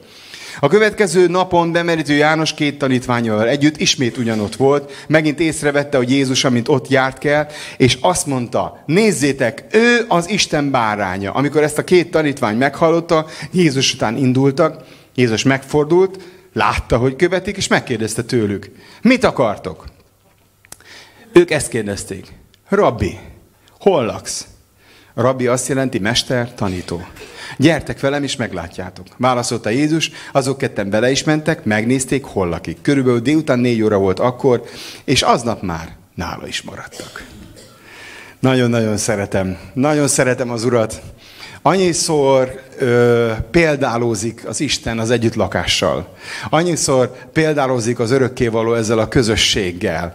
A 0.60 0.68
következő 0.68 1.26
napon 1.26 1.72
bemerítő 1.72 2.14
János 2.14 2.54
két 2.54 2.78
tanítványával 2.78 3.48
együtt 3.48 3.76
ismét 3.76 4.16
ugyanott 4.16 4.56
volt, 4.56 5.04
megint 5.08 5.40
észrevette, 5.40 5.96
hogy 5.96 6.10
Jézus, 6.10 6.44
amint 6.44 6.68
ott 6.68 6.88
járt 6.88 7.18
kell, 7.18 7.46
és 7.76 7.98
azt 8.00 8.26
mondta, 8.26 8.82
nézzétek, 8.86 9.64
ő 9.72 10.04
az 10.08 10.30
Isten 10.30 10.70
báránya. 10.70 11.32
Amikor 11.32 11.62
ezt 11.62 11.78
a 11.78 11.84
két 11.84 12.10
tanítvány 12.10 12.56
meghallotta, 12.56 13.26
Jézus 13.52 13.94
után 13.94 14.16
indultak, 14.16 14.82
Jézus 15.14 15.42
megfordult, 15.42 16.18
látta, 16.52 16.96
hogy 16.96 17.16
követik, 17.16 17.56
és 17.56 17.66
megkérdezte 17.66 18.22
tőlük, 18.22 18.70
mit 19.02 19.24
akartok? 19.24 19.84
Ők 21.32 21.50
ezt 21.50 21.68
kérdezték, 21.68 22.26
Rabbi, 22.68 23.18
Hol 23.80 24.04
laksz? 24.04 24.46
Rabbi 25.14 25.46
azt 25.46 25.68
jelenti, 25.68 25.98
mester, 25.98 26.54
tanító. 26.54 27.06
Gyertek 27.56 28.00
velem, 28.00 28.22
és 28.22 28.36
meglátjátok. 28.36 29.06
Válaszolta 29.16 29.70
Jézus, 29.70 30.10
azok 30.32 30.58
ketten 30.58 30.90
bele 30.90 31.10
is 31.10 31.24
mentek, 31.24 31.64
megnézték, 31.64 32.24
hol 32.24 32.48
lakik. 32.48 32.82
Körülbelül 32.82 33.20
délután 33.20 33.58
négy 33.58 33.82
óra 33.82 33.98
volt 33.98 34.18
akkor, 34.18 34.64
és 35.04 35.22
aznap 35.22 35.62
már 35.62 35.96
nála 36.14 36.46
is 36.46 36.62
maradtak. 36.62 37.24
Nagyon-nagyon 38.40 38.96
szeretem. 38.96 39.58
Nagyon 39.72 40.08
szeretem 40.08 40.50
az 40.50 40.64
Urat. 40.64 41.02
Annyiszor 41.62 42.60
ö, 42.78 43.30
példálózik 43.50 44.42
az 44.46 44.60
Isten 44.60 44.98
az 44.98 45.10
együttlakással. 45.10 46.08
Annyiszor 46.50 47.12
példálózik 47.32 47.98
az 47.98 48.10
örökkévaló 48.10 48.74
ezzel 48.74 48.98
a 48.98 49.08
közösséggel. 49.08 50.12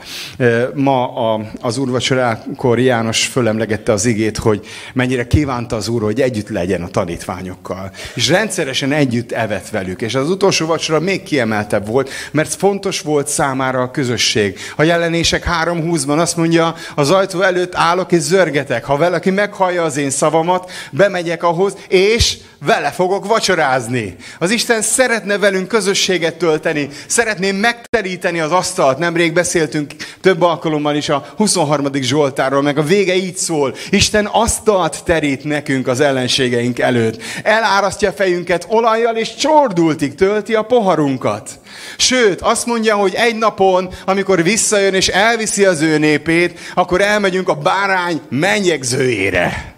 Ma 0.74 1.34
a, 1.34 1.42
az 1.62 1.78
úrvacsorákor 1.78 2.80
János 2.80 3.26
fölemlegette 3.26 3.92
az 3.92 4.06
igét, 4.06 4.38
hogy 4.38 4.66
mennyire 4.94 5.28
kívánta 5.28 5.76
az 5.76 5.88
úr, 5.88 6.02
hogy 6.02 6.22
együtt 6.22 6.50
legyen 6.50 6.82
a 6.82 6.88
tanítványokkal. 6.88 7.92
És 8.14 8.30
rendszeresen 8.30 8.92
együtt 8.92 9.32
evett 9.32 9.70
velük. 9.70 10.02
És 10.02 10.16
az 10.16 10.30
utolsó 10.30 10.66
vacsora 10.66 11.00
még 11.00 11.24
kiemeltebb 11.24 11.88
volt, 11.88 12.10
mert 12.32 12.54
fontos 12.54 13.02
volt 13.02 13.28
számára 13.28 13.82
a 13.82 13.92
közösség. 13.92 14.58
A 14.76 14.84
jelenések 14.84 15.48
3.20-ban 15.64 16.18
azt 16.18 16.38
mondja, 16.38 16.76
az 16.96 17.12
ajtó 17.12 17.42
előtt 17.42 17.76
állok 17.76 18.12
és 18.12 18.20
zörgetek. 18.20 18.86
Ha 18.86 18.98
valaki 18.98 19.30
meghallja 19.30 19.84
az 19.84 19.98
én 19.98 20.10
szavamat, 20.10 20.72
bemegyek 20.92 21.35
ahhoz, 21.44 21.74
és 21.88 22.38
vele 22.66 22.92
fogok 22.92 23.26
vacsorázni. 23.26 24.16
Az 24.40 24.52
Isten 24.52 24.82
szeretne 24.82 25.38
velünk 25.38 25.68
közösséget 25.68 26.36
tölteni, 26.36 26.90
szeretné 27.08 27.52
megteríteni 27.52 28.40
az 28.40 28.52
asztalt. 28.52 28.98
Nemrég 28.98 29.34
beszéltünk 29.34 29.94
több 30.22 30.42
alkalommal 30.42 30.96
is 30.96 31.10
a 31.10 31.28
23. 31.38 31.86
Zsoltárról, 31.94 32.62
meg 32.62 32.78
a 32.78 32.84
vége 32.84 33.16
így 33.16 33.38
szól. 33.38 33.76
Isten 33.90 34.26
asztalt 34.26 35.04
terít 35.04 35.44
nekünk 35.44 35.88
az 35.88 36.00
ellenségeink 36.00 36.80
előtt. 36.80 37.22
Elárasztja 37.44 38.12
fejünket 38.12 38.66
olajjal, 38.70 39.16
és 39.16 39.36
csordultig 39.36 40.16
tölti 40.16 40.54
a 40.56 40.62
poharunkat. 40.62 41.50
Sőt, 41.98 42.42
azt 42.42 42.66
mondja, 42.66 42.96
hogy 42.96 43.14
egy 43.14 43.36
napon, 43.36 43.94
amikor 44.06 44.44
visszajön 44.44 44.94
és 44.94 45.08
elviszi 45.08 45.66
az 45.66 45.82
ő 45.82 45.98
népét, 45.98 46.60
akkor 46.74 47.02
elmegyünk 47.02 47.50
a 47.50 47.54
bárány 47.54 48.22
mennyegzőjére. 48.30 49.75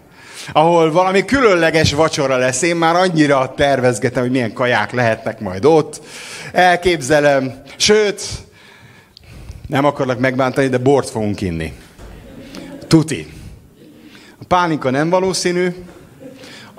Ahol 0.51 0.91
valami 0.91 1.25
különleges 1.25 1.93
vacsora 1.93 2.37
lesz. 2.37 2.61
Én 2.61 2.75
már 2.75 2.95
annyira 2.95 3.53
tervezgetem, 3.55 4.21
hogy 4.21 4.31
milyen 4.31 4.53
kaják 4.53 4.91
lehetnek 4.91 5.39
majd 5.39 5.65
ott. 5.65 6.01
Elképzelem. 6.51 7.61
Sőt, 7.77 8.21
nem 9.67 9.85
akarlak 9.85 10.19
megbántani, 10.19 10.67
de 10.67 10.77
bort 10.77 11.09
fogunk 11.09 11.41
inni. 11.41 11.73
Tuti. 12.87 13.27
A 14.39 14.43
pánika 14.47 14.89
nem 14.89 15.09
valószínű, 15.09 15.75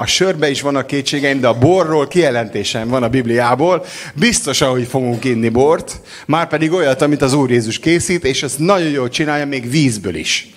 a 0.01 0.07
sörbe 0.07 0.51
is 0.51 0.61
vannak 0.61 0.87
kétségeim, 0.87 1.41
de 1.41 1.49
a 1.49 1.59
borról 1.59 2.09
kijelentésem 2.09 2.89
van 2.89 3.03
a 3.03 3.09
Bibliából. 3.09 3.85
Biztos, 4.15 4.59
hogy 4.59 4.87
fogunk 4.87 5.25
inni 5.25 5.49
bort, 5.49 6.01
már 6.27 6.49
pedig 6.49 6.73
olyat, 6.73 7.03
amit 7.03 7.23
az 7.23 7.33
Úr 7.33 7.51
Jézus 7.51 7.79
készít, 7.79 8.25
és 8.25 8.43
ezt 8.43 8.59
nagyon 8.59 8.89
jól 8.89 9.09
csinálja, 9.09 9.47
még 9.47 9.71
vízből 9.71 10.15
is. 10.15 10.49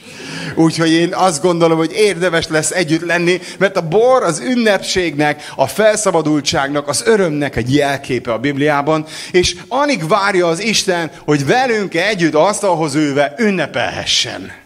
Úgyhogy 0.56 0.92
én 0.92 1.14
azt 1.14 1.42
gondolom, 1.42 1.78
hogy 1.78 1.92
érdemes 1.94 2.48
lesz 2.48 2.72
együtt 2.72 3.06
lenni, 3.06 3.40
mert 3.58 3.78
a 3.78 3.88
bor 3.88 4.24
az 4.24 4.40
ünnepségnek, 4.40 5.52
a 5.56 5.68
felszabadultságnak, 5.68 6.88
az 6.88 7.04
örömnek 7.06 7.56
egy 7.56 7.74
jelképe 7.74 8.34
a 8.34 8.40
Bibliában, 8.40 9.06
és 9.32 9.56
alig 9.68 10.08
várja 10.08 10.48
az 10.48 10.64
Isten, 10.64 11.12
hogy 11.26 11.46
velünk 11.46 11.96
együtt 11.96 12.36
asztalhoz 12.36 12.96
ülve 12.96 13.34
ünnepelhessen. 13.38 14.61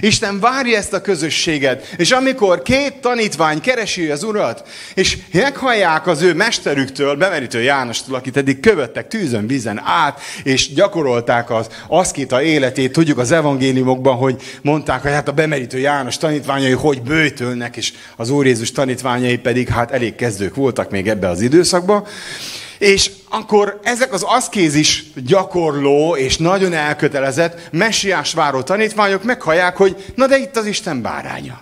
Isten 0.00 0.40
várja 0.40 0.76
ezt 0.76 0.92
a 0.92 1.00
közösséget, 1.00 1.94
és 1.96 2.10
amikor 2.10 2.62
két 2.62 2.94
tanítvány 2.94 3.60
keresi 3.60 4.10
az 4.10 4.22
Urat, 4.22 4.68
és 4.94 5.18
meghallják 5.32 6.06
az 6.06 6.22
ő 6.22 6.34
mesterüktől, 6.34 7.16
bemerítő 7.16 7.62
Jánostól, 7.62 8.14
akit 8.14 8.36
eddig 8.36 8.60
követtek 8.60 9.08
tűzön, 9.08 9.46
vízen 9.46 9.80
át, 9.84 10.20
és 10.42 10.72
gyakorolták 10.74 11.50
az 11.50 11.66
aszkita 11.88 12.42
életét, 12.42 12.92
tudjuk 12.92 13.18
az 13.18 13.32
evangéliumokban, 13.32 14.16
hogy 14.16 14.42
mondták, 14.62 15.02
hogy 15.02 15.10
hát 15.10 15.28
a 15.28 15.32
bemerítő 15.32 15.78
János 15.78 16.16
tanítványai 16.16 16.72
hogy 16.72 17.02
bőtölnek, 17.02 17.76
és 17.76 17.92
az 18.16 18.30
Úr 18.30 18.46
Jézus 18.46 18.72
tanítványai 18.72 19.38
pedig 19.38 19.68
hát 19.68 19.90
elég 19.90 20.14
kezdők 20.14 20.54
voltak 20.54 20.90
még 20.90 21.08
ebbe 21.08 21.28
az 21.28 21.40
időszakban. 21.40 22.06
És 22.78 23.10
akkor 23.28 23.80
ezek 23.82 24.12
az 24.12 24.22
aszkézis 24.22 25.04
gyakorló 25.14 26.16
és 26.16 26.36
nagyon 26.36 26.72
elkötelezett, 26.72 27.68
messiás 27.72 28.32
váró 28.32 28.62
tanítványok 28.62 29.24
meghallják, 29.24 29.76
hogy 29.76 30.12
na 30.14 30.26
de 30.26 30.38
itt 30.38 30.56
az 30.56 30.66
Isten 30.66 31.02
báránya. 31.02 31.60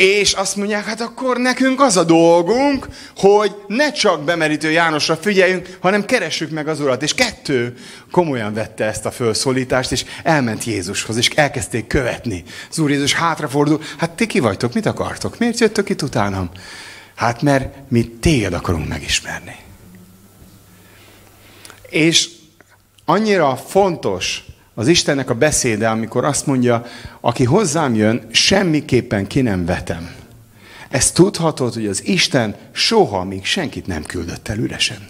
És 0.00 0.32
azt 0.32 0.56
mondják, 0.56 0.84
hát 0.84 1.00
akkor 1.00 1.38
nekünk 1.38 1.80
az 1.80 1.96
a 1.96 2.04
dolgunk, 2.04 2.88
hogy 3.16 3.54
ne 3.66 3.92
csak 3.92 4.22
bemerítő 4.24 4.70
Jánosra 4.70 5.16
figyeljünk, 5.16 5.76
hanem 5.80 6.04
keressük 6.04 6.50
meg 6.50 6.68
az 6.68 6.80
Urat. 6.80 7.02
És 7.02 7.14
kettő 7.14 7.74
komolyan 8.10 8.54
vette 8.54 8.84
ezt 8.84 9.06
a 9.06 9.10
felszólítást, 9.10 9.92
és 9.92 10.04
elment 10.22 10.64
Jézushoz, 10.64 11.16
és 11.16 11.28
elkezdték 11.28 11.86
követni. 11.86 12.44
Az 12.70 12.78
Úr 12.78 12.90
Jézus 12.90 13.12
hátrafordul, 13.12 13.80
hát 13.98 14.10
ti 14.10 14.26
ki 14.26 14.38
vagytok, 14.40 14.74
mit 14.74 14.86
akartok? 14.86 15.38
Miért 15.38 15.60
jöttök 15.60 15.88
itt 15.88 16.02
utánam? 16.02 16.50
Hát 17.20 17.42
mert 17.42 17.74
mi 17.88 18.08
téged 18.08 18.52
akarunk 18.52 18.88
megismerni. 18.88 19.56
És 21.88 22.28
annyira 23.04 23.56
fontos 23.56 24.44
az 24.74 24.88
Istennek 24.88 25.30
a 25.30 25.34
beszéde, 25.34 25.88
amikor 25.88 26.24
azt 26.24 26.46
mondja, 26.46 26.84
aki 27.20 27.44
hozzám 27.44 27.94
jön, 27.94 28.26
semmiképpen 28.30 29.26
ki 29.26 29.40
nem 29.40 29.64
vetem. 29.64 30.14
Ezt 30.88 31.14
tudhatod, 31.14 31.74
hogy 31.74 31.86
az 31.86 32.06
Isten 32.06 32.56
soha 32.72 33.24
még 33.24 33.44
senkit 33.44 33.86
nem 33.86 34.04
küldött 34.04 34.48
el 34.48 34.58
üresen. 34.58 35.08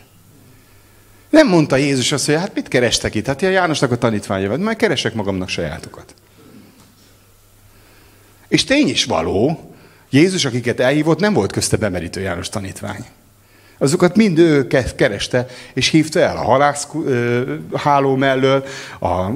Nem 1.29 1.49
mondta 1.49 1.77
Jézus 1.77 2.13
azt, 2.13 2.27
hogy 2.27 2.35
hát 2.35 2.55
mit 2.55 2.69
kerestek 2.69 3.15
itt? 3.15 3.27
Hát 3.27 3.43
a 3.43 3.49
Jánosnak 3.49 3.91
a 3.93 3.99
tanítványa 3.99 4.49
vagy, 4.49 4.61
majd 4.61 4.77
keresek 4.77 5.15
magamnak 5.15 5.49
sajátokat. 5.49 6.15
És 8.49 8.65
tény 8.65 8.89
is 8.89 9.05
való, 9.05 9.70
Jézus, 10.11 10.45
akiket 10.45 10.81
elhívott, 10.81 11.21
nem 11.21 11.33
volt 11.33 11.53
közte 11.53 11.77
bemerítő 11.77 12.21
János 12.21 12.49
tanítvány. 12.49 13.05
Azokat 13.79 14.17
mind 14.17 14.39
ő 14.39 14.67
kereste, 14.97 15.47
és 15.73 15.89
hívta 15.89 16.21
el 16.21 16.37
a 16.37 16.43
halász 16.43 16.89
háló 17.75 18.17
mellől, 18.17 18.65
a 19.01 19.29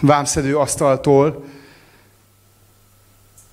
vámszedő 0.00 0.56
asztaltól. 0.56 1.44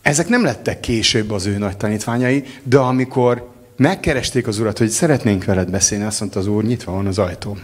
Ezek 0.02 0.28
nem 0.28 0.44
lettek 0.44 0.80
később 0.80 1.32
az 1.32 1.46
ő 1.46 1.58
nagy 1.58 1.78
tanítványai, 1.78 2.44
de 2.64 2.78
amikor 2.78 3.50
megkeresték 3.78 4.48
az 4.48 4.60
urat, 4.60 4.78
hogy 4.78 4.90
szeretnénk 4.90 5.46
veled 5.46 5.70
beszélni, 5.70 6.04
azt 6.04 6.20
mondta 6.20 6.40
az 6.40 6.48
úr, 6.48 6.64
nyitva 6.64 6.92
van 6.92 7.08
az 7.08 7.18
ajtó. 7.18 7.58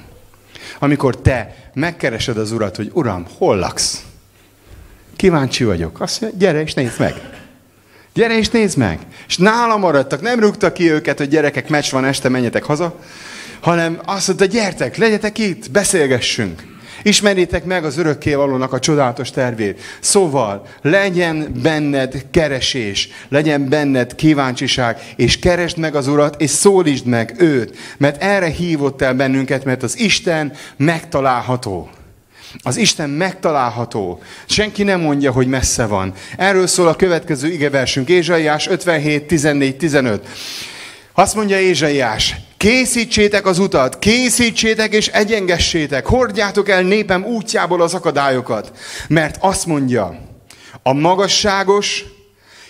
Amikor 0.79 1.21
te 1.21 1.55
megkeresed 1.73 2.37
az 2.37 2.51
urat, 2.51 2.75
hogy 2.75 2.91
uram, 2.93 3.25
hol 3.37 3.57
laksz? 3.57 4.05
Kíváncsi 5.15 5.63
vagyok. 5.63 6.01
Azt 6.01 6.21
mondja, 6.21 6.39
gyere 6.39 6.61
és 6.61 6.73
nézd 6.73 6.99
meg. 6.99 7.32
Gyere 8.13 8.37
és 8.37 8.49
nézd 8.49 8.77
meg! 8.77 8.99
És 9.27 9.37
nálam 9.37 9.79
maradtak, 9.79 10.21
nem 10.21 10.39
rúgtak 10.39 10.73
ki 10.73 10.91
őket, 10.91 11.17
hogy 11.17 11.27
gyerekek, 11.27 11.69
meccs 11.69 11.91
van 11.91 12.05
este, 12.05 12.29
menjetek 12.29 12.63
haza, 12.63 12.99
hanem 13.59 13.99
azt 14.05 14.27
mondta, 14.27 14.45
gyertek, 14.45 14.97
legyetek 14.97 15.37
itt, 15.37 15.71
beszélgessünk. 15.71 16.63
Ismerjétek 17.03 17.65
meg 17.65 17.85
az 17.85 17.97
örökkévalónak 17.97 18.73
a 18.73 18.79
csodálatos 18.79 19.31
tervét. 19.31 19.81
Szóval 19.99 20.65
legyen 20.81 21.47
benned 21.61 22.25
keresés, 22.31 23.09
legyen 23.29 23.69
benned 23.69 24.15
kíváncsiság, 24.15 25.01
és 25.15 25.39
keresd 25.39 25.77
meg 25.77 25.95
az 25.95 26.07
Urat, 26.07 26.41
és 26.41 26.49
szólítsd 26.49 27.05
meg 27.05 27.35
őt, 27.37 27.77
mert 27.97 28.23
erre 28.23 28.47
hívott 28.47 29.01
el 29.01 29.13
bennünket, 29.13 29.63
mert 29.63 29.83
az 29.83 29.99
Isten 29.99 30.53
megtalálható. 30.77 31.89
Az 32.61 32.77
Isten 32.77 33.09
megtalálható. 33.09 34.21
Senki 34.45 34.83
nem 34.83 34.99
mondja, 34.99 35.31
hogy 35.31 35.47
messze 35.47 35.85
van. 35.85 36.13
Erről 36.37 36.67
szól 36.67 36.87
a 36.87 36.95
következő 36.95 37.47
igeversünk, 37.47 38.09
Ézsaiás 38.09 38.67
57, 38.67 39.23
14, 39.23 39.77
15. 39.77 40.27
Azt 41.13 41.35
mondja 41.35 41.59
Ézsaiás, 41.59 42.35
készítsétek 42.57 43.45
az 43.45 43.59
utat, 43.59 43.99
készítsétek 43.99 44.93
és 44.93 45.07
egyengessétek, 45.07 46.05
hordjátok 46.05 46.69
el 46.69 46.81
népem 46.81 47.23
útjából 47.23 47.81
az 47.81 47.93
akadályokat. 47.93 48.71
Mert 49.07 49.37
azt 49.39 49.65
mondja, 49.65 50.19
a 50.83 50.93
magasságos 50.93 52.03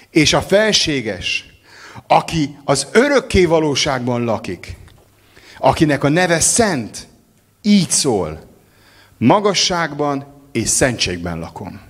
és 0.09 0.33
a 0.33 0.41
felséges, 0.41 1.45
aki 2.07 2.57
az 2.63 2.87
örökké 2.91 3.45
valóságban 3.45 4.23
lakik, 4.23 4.77
akinek 5.57 6.03
a 6.03 6.09
neve 6.09 6.39
szent, 6.39 7.07
így 7.61 7.89
szól 7.89 8.52
magasságban 9.23 10.41
és 10.51 10.69
szentségben 10.69 11.39
lakom. 11.39 11.81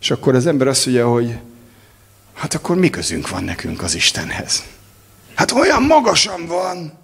És 0.00 0.10
akkor 0.10 0.34
az 0.34 0.46
ember 0.46 0.66
azt 0.66 0.86
mondja, 0.86 1.08
hogy 1.08 1.38
hát 2.34 2.54
akkor 2.54 2.76
mi 2.76 2.90
közünk 2.90 3.28
van 3.28 3.44
nekünk 3.44 3.82
az 3.82 3.94
Istenhez? 3.94 4.64
Hát 5.34 5.50
olyan 5.50 5.82
magasan 5.82 6.46
van. 6.46 6.98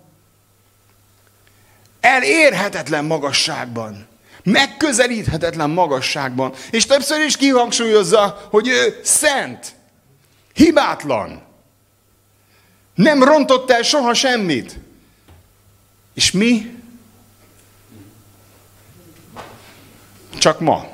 Elérhetetlen 2.00 3.04
magasságban. 3.04 4.06
Megközelíthetetlen 4.42 5.70
magasságban. 5.70 6.52
És 6.70 6.86
többször 6.86 7.20
is 7.20 7.36
kihangsúlyozza, 7.36 8.48
hogy 8.50 8.68
ő 8.68 9.00
szent. 9.02 9.74
Hibátlan. 10.52 11.42
Nem 12.94 13.22
rontott 13.22 13.70
el 13.70 13.82
soha 13.82 14.14
semmit. 14.14 14.78
És 16.14 16.30
mi 16.30 16.83
Csak 20.44 20.60
ma. 20.60 20.92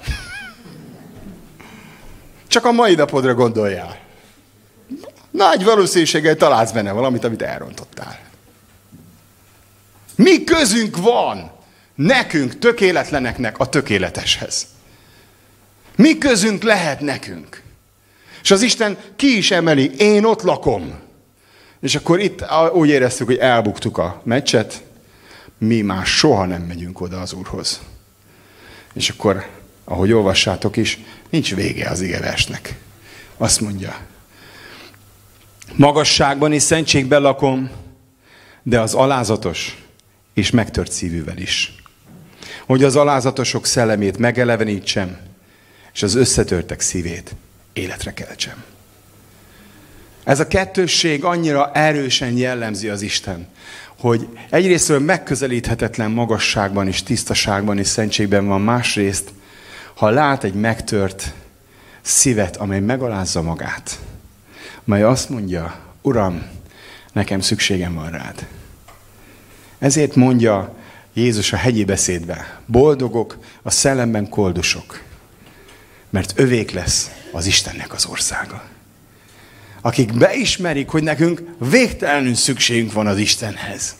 Csak 2.46 2.64
a 2.64 2.72
mai 2.72 2.94
napodra 2.94 3.34
gondoljál. 3.34 3.98
Nagy 5.30 5.64
valószínűséggel 5.64 6.36
találsz 6.36 6.70
benne 6.70 6.92
valamit, 6.92 7.24
amit 7.24 7.42
elrontottál. 7.42 8.18
Mi 10.14 10.44
közünk 10.44 10.96
van 10.96 11.50
nekünk, 11.94 12.58
tökéletleneknek 12.58 13.58
a 13.58 13.68
tökéleteshez? 13.68 14.66
Mi 15.96 16.18
közünk 16.18 16.62
lehet 16.62 17.00
nekünk? 17.00 17.62
És 18.42 18.50
az 18.50 18.62
Isten 18.62 18.98
ki 19.16 19.36
is 19.36 19.50
emeli, 19.50 19.94
én 19.96 20.24
ott 20.24 20.42
lakom. 20.42 20.98
És 21.80 21.94
akkor 21.94 22.20
itt 22.20 22.44
úgy 22.72 22.88
éreztük, 22.88 23.26
hogy 23.26 23.38
elbuktuk 23.38 23.98
a 23.98 24.20
meccset, 24.24 24.82
mi 25.58 25.80
már 25.80 26.06
soha 26.06 26.44
nem 26.44 26.62
megyünk 26.62 27.00
oda 27.00 27.20
az 27.20 27.32
Úrhoz. 27.32 27.80
És 28.92 29.08
akkor, 29.08 29.46
ahogy 29.84 30.12
olvassátok 30.12 30.76
is, 30.76 30.98
nincs 31.30 31.54
vége 31.54 31.88
az 31.88 32.00
igeversnek. 32.00 32.78
Azt 33.36 33.60
mondja, 33.60 33.98
magasságban 35.74 36.52
és 36.52 36.62
szentségben 36.62 37.22
lakom, 37.22 37.70
de 38.62 38.80
az 38.80 38.94
alázatos 38.94 39.78
és 40.34 40.50
megtört 40.50 40.92
szívűvel 40.92 41.38
is. 41.38 41.74
Hogy 42.66 42.84
az 42.84 42.96
alázatosok 42.96 43.66
szellemét 43.66 44.18
megelevenítsem, 44.18 45.18
és 45.92 46.02
az 46.02 46.14
összetörtek 46.14 46.80
szívét 46.80 47.34
életre 47.72 48.12
keltsem. 48.14 48.64
Ez 50.24 50.40
a 50.40 50.46
kettősség 50.46 51.24
annyira 51.24 51.72
erősen 51.72 52.36
jellemzi 52.36 52.88
az 52.88 53.02
Isten, 53.02 53.48
hogy 54.00 54.28
egyrésztről 54.50 54.98
megközelíthetetlen 54.98 56.10
magasságban 56.10 56.86
és 56.86 57.02
tisztaságban 57.02 57.78
és 57.78 57.86
szentségben 57.86 58.46
van, 58.46 58.60
másrészt, 58.60 59.32
ha 59.94 60.10
lát 60.10 60.44
egy 60.44 60.54
megtört 60.54 61.32
szívet, 62.00 62.56
amely 62.56 62.80
megalázza 62.80 63.42
magát, 63.42 63.98
mely 64.84 65.02
azt 65.02 65.28
mondja, 65.28 65.78
Uram, 66.02 66.42
nekem 67.12 67.40
szükségem 67.40 67.94
van 67.94 68.10
rád. 68.10 68.46
Ezért 69.78 70.14
mondja 70.14 70.76
Jézus 71.12 71.52
a 71.52 71.56
hegyi 71.56 71.84
beszédbe, 71.84 72.60
boldogok 72.66 73.38
a 73.62 73.70
szellemben 73.70 74.28
koldusok, 74.28 75.02
mert 76.10 76.32
övék 76.36 76.70
lesz 76.70 77.10
az 77.32 77.46
Istennek 77.46 77.92
az 77.92 78.06
országa. 78.06 78.62
Akik 79.82 80.12
beismerik, 80.12 80.88
hogy 80.88 81.02
nekünk 81.02 81.42
végtelenül 81.70 82.34
szükségünk 82.34 82.92
van 82.92 83.06
az 83.06 83.18
Istenhez. 83.18 83.94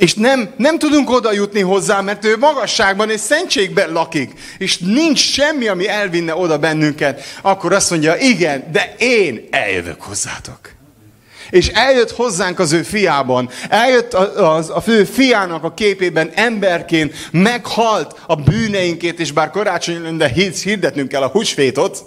És 0.00 0.14
nem, 0.14 0.50
nem 0.56 0.78
tudunk 0.78 1.10
oda 1.10 1.32
jutni 1.32 1.60
hozzá, 1.60 2.00
mert 2.00 2.24
ő 2.24 2.36
magasságban 2.36 3.10
és 3.10 3.20
szentségben 3.20 3.92
lakik. 3.92 4.32
És 4.58 4.78
nincs 4.78 5.18
semmi, 5.18 5.68
ami 5.68 5.88
elvinne 5.88 6.34
oda 6.34 6.58
bennünket. 6.58 7.22
Akkor 7.42 7.72
azt 7.72 7.90
mondja, 7.90 8.16
igen, 8.16 8.64
de 8.72 8.94
én 8.98 9.48
eljövök 9.50 10.02
hozzátok. 10.02 10.58
És 11.50 11.68
eljött 11.68 12.10
hozzánk 12.10 12.58
az 12.58 12.72
ő 12.72 12.82
fiában, 12.82 13.50
eljött 13.68 14.14
az, 14.14 14.70
a 14.70 14.80
fő 14.80 15.04
fiának 15.04 15.64
a 15.64 15.74
képében 15.74 16.30
emberként, 16.34 17.28
meghalt 17.30 18.20
a 18.26 18.34
bűneinkét, 18.34 19.20
és 19.20 19.32
bár 19.32 19.50
karácsony 19.50 20.16
de 20.16 20.28
hirdetnünk 20.62 21.08
kell 21.08 21.22
a 21.22 21.28
húsvétot, 21.28 22.04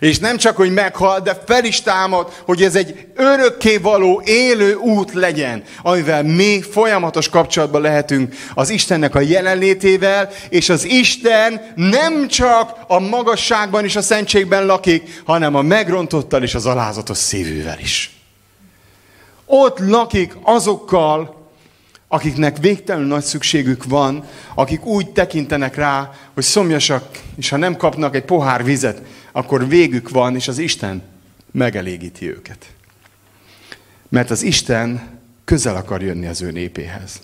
és 0.00 0.18
nem 0.18 0.36
csak, 0.36 0.56
hogy 0.56 0.72
meghal, 0.72 1.20
de 1.20 1.42
fel 1.46 1.64
is 1.64 1.82
támad, 1.82 2.32
hogy 2.44 2.62
ez 2.62 2.74
egy 2.74 3.06
örökké 3.14 3.76
való, 3.76 4.22
élő 4.24 4.74
út 4.74 5.12
legyen, 5.12 5.62
amivel 5.82 6.22
mi 6.22 6.62
folyamatos 6.62 7.28
kapcsolatban 7.28 7.80
lehetünk 7.80 8.34
az 8.54 8.70
Istennek 8.70 9.14
a 9.14 9.20
jelenlétével, 9.20 10.30
és 10.48 10.68
az 10.68 10.84
Isten 10.84 11.72
nem 11.74 12.28
csak 12.28 12.76
a 12.86 12.98
magasságban 12.98 13.84
és 13.84 13.96
a 13.96 14.02
szentségben 14.02 14.66
lakik, 14.66 15.22
hanem 15.24 15.54
a 15.54 15.62
megrontottal 15.62 16.42
és 16.42 16.54
az 16.54 16.66
alázatos 16.66 17.18
szívűvel 17.18 17.78
is. 17.78 18.10
Ott 19.46 19.78
lakik 19.78 20.36
azokkal, 20.42 21.36
akiknek 22.08 22.56
végtelenül 22.60 23.08
nagy 23.08 23.24
szükségük 23.24 23.84
van, 23.84 24.24
akik 24.54 24.84
úgy 24.84 25.10
tekintenek 25.10 25.76
rá, 25.76 26.10
hogy 26.34 26.42
szomjasak, 26.42 27.08
és 27.36 27.48
ha 27.48 27.56
nem 27.56 27.76
kapnak 27.76 28.14
egy 28.14 28.24
pohár 28.24 28.64
vizet, 28.64 29.02
akkor 29.36 29.68
végük 29.68 30.08
van, 30.08 30.34
és 30.34 30.48
az 30.48 30.58
Isten 30.58 31.02
megelégíti 31.50 32.28
őket. 32.28 32.66
Mert 34.08 34.30
az 34.30 34.42
Isten 34.42 35.18
közel 35.44 35.76
akar 35.76 36.02
jönni 36.02 36.26
az 36.26 36.42
ő 36.42 36.50
népéhez. 36.50 37.20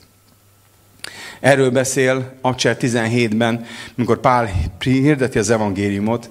Erről 1.40 1.70
beszél 1.70 2.34
Abcser 2.40 2.76
17-ben, 2.80 3.66
amikor 3.96 4.20
Pál 4.20 4.50
hirdeti 4.78 5.38
az 5.38 5.50
evangéliumot. 5.50 6.30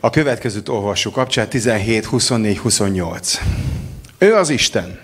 A 0.00 0.10
következőt 0.10 0.68
olvassuk, 0.68 1.16
Abcser 1.16 1.48
17, 1.48 2.04
24, 2.04 2.58
28. 2.58 3.40
Ő 4.18 4.34
az 4.34 4.50
Isten, 4.50 5.00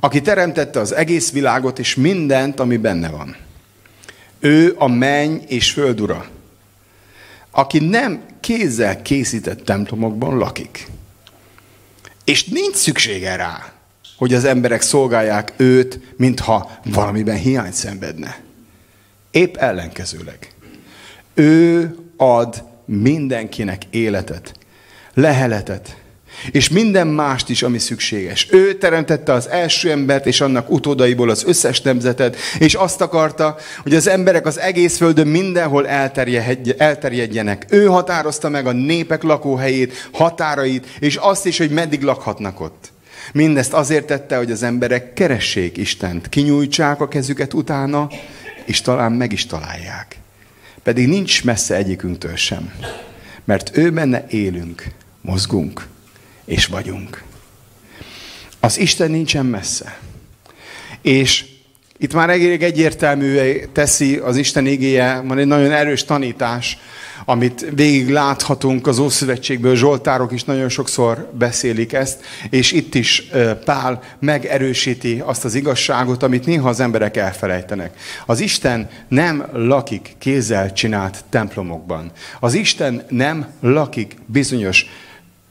aki 0.00 0.20
teremtette 0.20 0.80
az 0.80 0.94
egész 0.94 1.32
világot 1.32 1.78
és 1.78 1.94
mindent, 1.94 2.60
ami 2.60 2.76
benne 2.76 3.08
van. 3.08 3.36
Ő 4.40 4.74
a 4.78 4.88
menny 4.88 5.36
és 5.46 5.70
föld 5.70 6.00
ura, 6.00 6.26
aki 7.50 7.78
nem 7.78 8.29
kézzel 8.56 9.02
készített 9.02 9.64
templomokban 9.64 10.38
lakik. 10.38 10.86
És 12.24 12.44
nincs 12.44 12.74
szüksége 12.74 13.36
rá, 13.36 13.72
hogy 14.16 14.34
az 14.34 14.44
emberek 14.44 14.80
szolgálják 14.80 15.52
őt, 15.56 16.00
mintha 16.16 16.78
valamiben 16.84 17.36
hiány 17.36 17.72
szenvedne. 17.72 18.40
Épp 19.30 19.56
ellenkezőleg. 19.56 20.52
Ő 21.34 21.94
ad 22.16 22.64
mindenkinek 22.84 23.82
életet, 23.90 24.54
leheletet, 25.14 25.96
és 26.50 26.68
minden 26.68 27.06
mást 27.06 27.48
is, 27.48 27.62
ami 27.62 27.78
szükséges. 27.78 28.46
Ő 28.50 28.74
teremtette 28.74 29.32
az 29.32 29.48
első 29.48 29.90
embert 29.90 30.26
és 30.26 30.40
annak 30.40 30.70
utódaiból 30.70 31.30
az 31.30 31.44
összes 31.46 31.80
nemzetet, 31.80 32.36
és 32.58 32.74
azt 32.74 33.00
akarta, 33.00 33.56
hogy 33.82 33.94
az 33.94 34.06
emberek 34.06 34.46
az 34.46 34.58
egész 34.58 34.96
földön 34.96 35.26
mindenhol 35.26 35.88
elterjedjenek. 36.78 37.66
Ő 37.68 37.84
határozta 37.86 38.48
meg 38.48 38.66
a 38.66 38.72
népek 38.72 39.22
lakóhelyét, 39.22 40.08
határait, 40.12 40.86
és 40.98 41.16
azt 41.16 41.46
is, 41.46 41.58
hogy 41.58 41.70
meddig 41.70 42.02
lakhatnak 42.02 42.60
ott. 42.60 42.92
Mindezt 43.32 43.72
azért 43.72 44.06
tette, 44.06 44.36
hogy 44.36 44.50
az 44.50 44.62
emberek 44.62 45.12
keressék 45.12 45.76
Istent, 45.76 46.28
kinyújtsák 46.28 47.00
a 47.00 47.08
kezüket 47.08 47.54
utána, 47.54 48.08
és 48.64 48.80
talán 48.80 49.12
meg 49.12 49.32
is 49.32 49.46
találják. 49.46 50.16
Pedig 50.82 51.08
nincs 51.08 51.44
messze 51.44 51.74
egyikünktől 51.74 52.36
sem. 52.36 52.72
Mert 53.44 53.76
ő 53.76 53.90
benne 53.90 54.24
élünk, 54.28 54.84
mozgunk 55.20 55.86
és 56.50 56.66
vagyunk. 56.66 57.22
Az 58.60 58.78
Isten 58.78 59.10
nincsen 59.10 59.46
messze. 59.46 59.98
És 61.02 61.44
itt 61.98 62.12
már 62.12 62.30
elég 62.30 62.62
egyértelmű 62.62 63.58
teszi 63.72 64.16
az 64.16 64.36
Isten 64.36 64.66
igéje, 64.66 65.20
van 65.24 65.38
egy 65.38 65.46
nagyon 65.46 65.72
erős 65.72 66.04
tanítás, 66.04 66.78
amit 67.24 67.66
végig 67.74 68.08
láthatunk 68.08 68.86
az 68.86 68.98
Ószövetségből, 68.98 69.76
Zsoltárok 69.76 70.32
is 70.32 70.44
nagyon 70.44 70.68
sokszor 70.68 71.30
beszélik 71.38 71.92
ezt, 71.92 72.24
és 72.50 72.72
itt 72.72 72.94
is 72.94 73.30
Pál 73.64 74.02
megerősíti 74.18 75.22
azt 75.24 75.44
az 75.44 75.54
igazságot, 75.54 76.22
amit 76.22 76.46
néha 76.46 76.68
az 76.68 76.80
emberek 76.80 77.16
elfelejtenek. 77.16 77.98
Az 78.26 78.40
Isten 78.40 78.88
nem 79.08 79.46
lakik 79.52 80.14
kézzel 80.18 80.72
csinált 80.72 81.24
templomokban. 81.28 82.10
Az 82.40 82.54
Isten 82.54 83.04
nem 83.08 83.46
lakik 83.60 84.16
bizonyos 84.26 84.86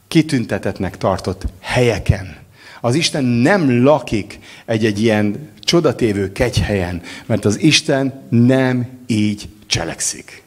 kitüntetetnek 0.10 0.98
tartott 0.98 1.44
helyeken. 1.60 2.38
Az 2.82 2.96
Isten 2.96 3.24
nem 3.24 3.84
lakik 3.84 4.40
egy-egy 4.66 5.02
ilyen 5.02 5.50
csodatévő 5.60 6.32
kegyhelyen, 6.32 7.02
mert 7.26 7.46
az 7.46 7.60
Isten 7.60 8.28
nem 8.30 8.88
így 9.08 9.50
cselekszik. 9.68 10.44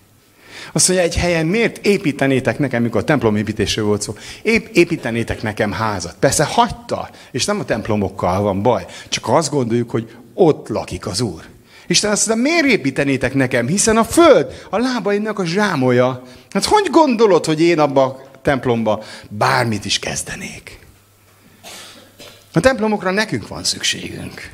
Azt 0.72 0.88
mondja, 0.88 1.06
egy 1.06 1.16
helyen 1.16 1.46
miért 1.46 1.86
építenétek 1.86 2.58
nekem, 2.58 2.82
mikor 2.82 3.00
a 3.00 3.04
templom 3.04 3.36
építésről 3.36 3.84
volt 3.84 4.02
szó, 4.02 4.14
épp 4.42 4.66
építenétek 4.72 5.42
nekem 5.42 5.72
házat. 5.72 6.16
Persze 6.18 6.44
hagyta, 6.44 7.10
és 7.30 7.44
nem 7.44 7.60
a 7.60 7.64
templomokkal 7.64 8.42
van 8.42 8.62
baj, 8.62 8.86
csak 9.08 9.28
azt 9.28 9.50
gondoljuk, 9.50 9.90
hogy 9.90 10.16
ott 10.34 10.68
lakik 10.68 11.06
az 11.06 11.20
Úr. 11.20 11.42
Isten 11.86 12.10
azt 12.10 12.26
mondja, 12.26 12.50
miért 12.50 12.66
építenétek 12.66 13.34
nekem, 13.34 13.66
hiszen 13.66 13.96
a 13.96 14.04
föld 14.04 14.66
a 14.70 14.78
lábaimnak 14.78 15.38
a 15.38 15.44
zsámolja. 15.44 16.22
Hát 16.50 16.64
hogy 16.64 16.88
gondolod, 16.90 17.44
hogy 17.44 17.60
én 17.60 17.78
abba 17.78 18.30
templomba 18.42 19.02
bármit 19.28 19.84
is 19.84 19.98
kezdenék. 19.98 20.78
A 22.52 22.60
templomokra 22.60 23.10
nekünk 23.10 23.48
van 23.48 23.64
szükségünk, 23.64 24.50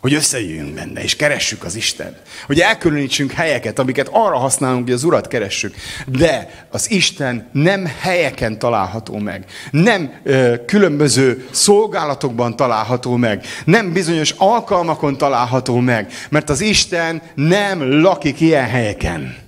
hogy 0.00 0.14
összejöjjünk 0.14 0.74
benne, 0.74 1.02
és 1.02 1.16
keressük 1.16 1.64
az 1.64 1.74
Isten. 1.74 2.16
Hogy 2.46 2.60
elkülönítsünk 2.60 3.32
helyeket, 3.32 3.78
amiket 3.78 4.08
arra 4.12 4.38
használunk, 4.38 4.84
hogy 4.84 4.92
az 4.92 5.04
Urat 5.04 5.28
keressük. 5.28 5.74
De 6.06 6.66
az 6.70 6.90
Isten 6.90 7.48
nem 7.52 7.92
helyeken 8.00 8.58
található 8.58 9.18
meg. 9.18 9.44
Nem 9.70 10.20
ö, 10.22 10.54
különböző 10.66 11.48
szolgálatokban 11.50 12.56
található 12.56 13.16
meg. 13.16 13.44
Nem 13.64 13.92
bizonyos 13.92 14.30
alkalmakon 14.30 15.16
található 15.16 15.78
meg. 15.78 16.12
Mert 16.28 16.50
az 16.50 16.60
Isten 16.60 17.22
nem 17.34 18.00
lakik 18.00 18.40
ilyen 18.40 18.68
helyeken. 18.68 19.41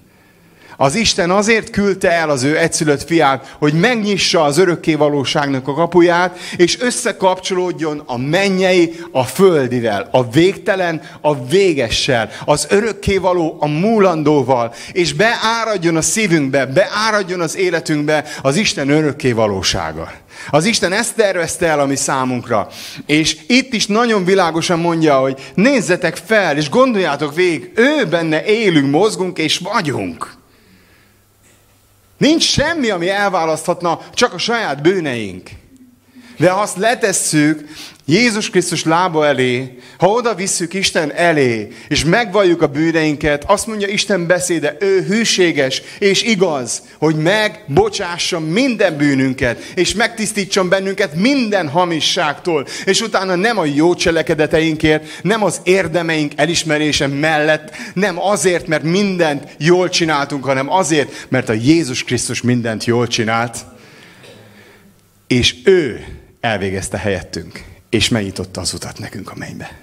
Az 0.76 0.94
Isten 0.94 1.30
azért 1.30 1.70
küldte 1.70 2.10
el 2.10 2.30
az 2.30 2.42
ő 2.42 2.58
egyszülött 2.58 3.02
fiát, 3.02 3.56
hogy 3.58 3.72
megnyissa 3.72 4.42
az 4.42 4.58
örökké 4.58 4.94
valóságnak 4.94 5.68
a 5.68 5.74
kapuját, 5.74 6.38
és 6.56 6.80
összekapcsolódjon 6.80 8.02
a 8.06 8.18
mennyei 8.18 8.94
a 9.12 9.24
földivel, 9.24 10.08
a 10.10 10.30
végtelen 10.30 11.02
a 11.20 11.46
végessel, 11.46 12.30
az 12.44 12.66
örökké 12.70 13.16
való 13.16 13.56
a 13.60 13.66
múlandóval, 13.66 14.74
és 14.92 15.12
beáradjon 15.12 15.96
a 15.96 16.02
szívünkbe, 16.02 16.66
beáradjon 16.66 17.40
az 17.40 17.56
életünkbe 17.56 18.24
az 18.42 18.56
Isten 18.56 18.88
örökké 18.88 19.32
valósága. 19.32 20.12
Az 20.50 20.64
Isten 20.64 20.92
ezt 20.92 21.14
tervezte 21.14 21.66
el 21.66 21.80
a 21.80 21.86
mi 21.86 21.96
számunkra. 21.96 22.68
És 23.06 23.36
itt 23.46 23.72
is 23.72 23.86
nagyon 23.86 24.24
világosan 24.24 24.78
mondja, 24.78 25.18
hogy 25.18 25.52
nézzetek 25.54 26.16
fel, 26.16 26.56
és 26.56 26.70
gondoljátok 26.70 27.34
végig, 27.34 27.70
ő 27.74 28.06
benne 28.10 28.44
élünk, 28.44 28.90
mozgunk 28.90 29.38
és 29.38 29.58
vagyunk. 29.58 30.42
Nincs 32.24 32.44
semmi, 32.44 32.90
ami 32.90 33.08
elválaszthatna, 33.08 34.00
csak 34.14 34.32
a 34.32 34.38
saját 34.38 34.82
bűneink. 34.82 35.50
De 36.36 36.50
ha 36.50 36.60
azt 36.60 36.76
letesszük 36.76 37.68
Jézus 38.06 38.50
Krisztus 38.50 38.84
lába 38.84 39.26
elé, 39.26 39.78
ha 39.98 40.08
oda 40.08 40.34
visszük 40.34 40.74
Isten 40.74 41.12
elé, 41.12 41.68
és 41.88 42.04
megvalljuk 42.04 42.62
a 42.62 42.66
bűneinket, 42.66 43.44
azt 43.46 43.66
mondja 43.66 43.88
Isten 43.88 44.26
beszéde, 44.26 44.76
ő 44.80 45.02
hűséges 45.02 45.82
és 45.98 46.22
igaz, 46.22 46.82
hogy 46.98 47.16
megbocsássa 47.16 48.40
minden 48.40 48.96
bűnünket, 48.96 49.62
és 49.74 49.94
megtisztítson 49.94 50.68
bennünket 50.68 51.14
minden 51.14 51.68
hamisságtól, 51.68 52.66
és 52.84 53.00
utána 53.00 53.34
nem 53.34 53.58
a 53.58 53.64
jó 53.64 53.94
cselekedeteinkért, 53.94 55.22
nem 55.22 55.42
az 55.42 55.60
érdemeink 55.62 56.32
elismerése 56.36 57.06
mellett, 57.06 57.76
nem 57.94 58.20
azért, 58.20 58.66
mert 58.66 58.82
mindent 58.82 59.56
jól 59.58 59.88
csináltunk, 59.88 60.44
hanem 60.44 60.72
azért, 60.72 61.26
mert 61.28 61.48
a 61.48 61.52
Jézus 61.52 62.04
Krisztus 62.04 62.42
mindent 62.42 62.84
jól 62.84 63.06
csinált, 63.06 63.58
És 65.26 65.54
ő 65.64 66.04
elvégezte 66.40 66.98
helyettünk, 66.98 67.64
és 67.94 68.08
megnyitotta 68.08 68.60
az 68.60 68.72
utat 68.74 68.98
nekünk 68.98 69.30
a 69.30 69.34
mennybe. 69.36 69.78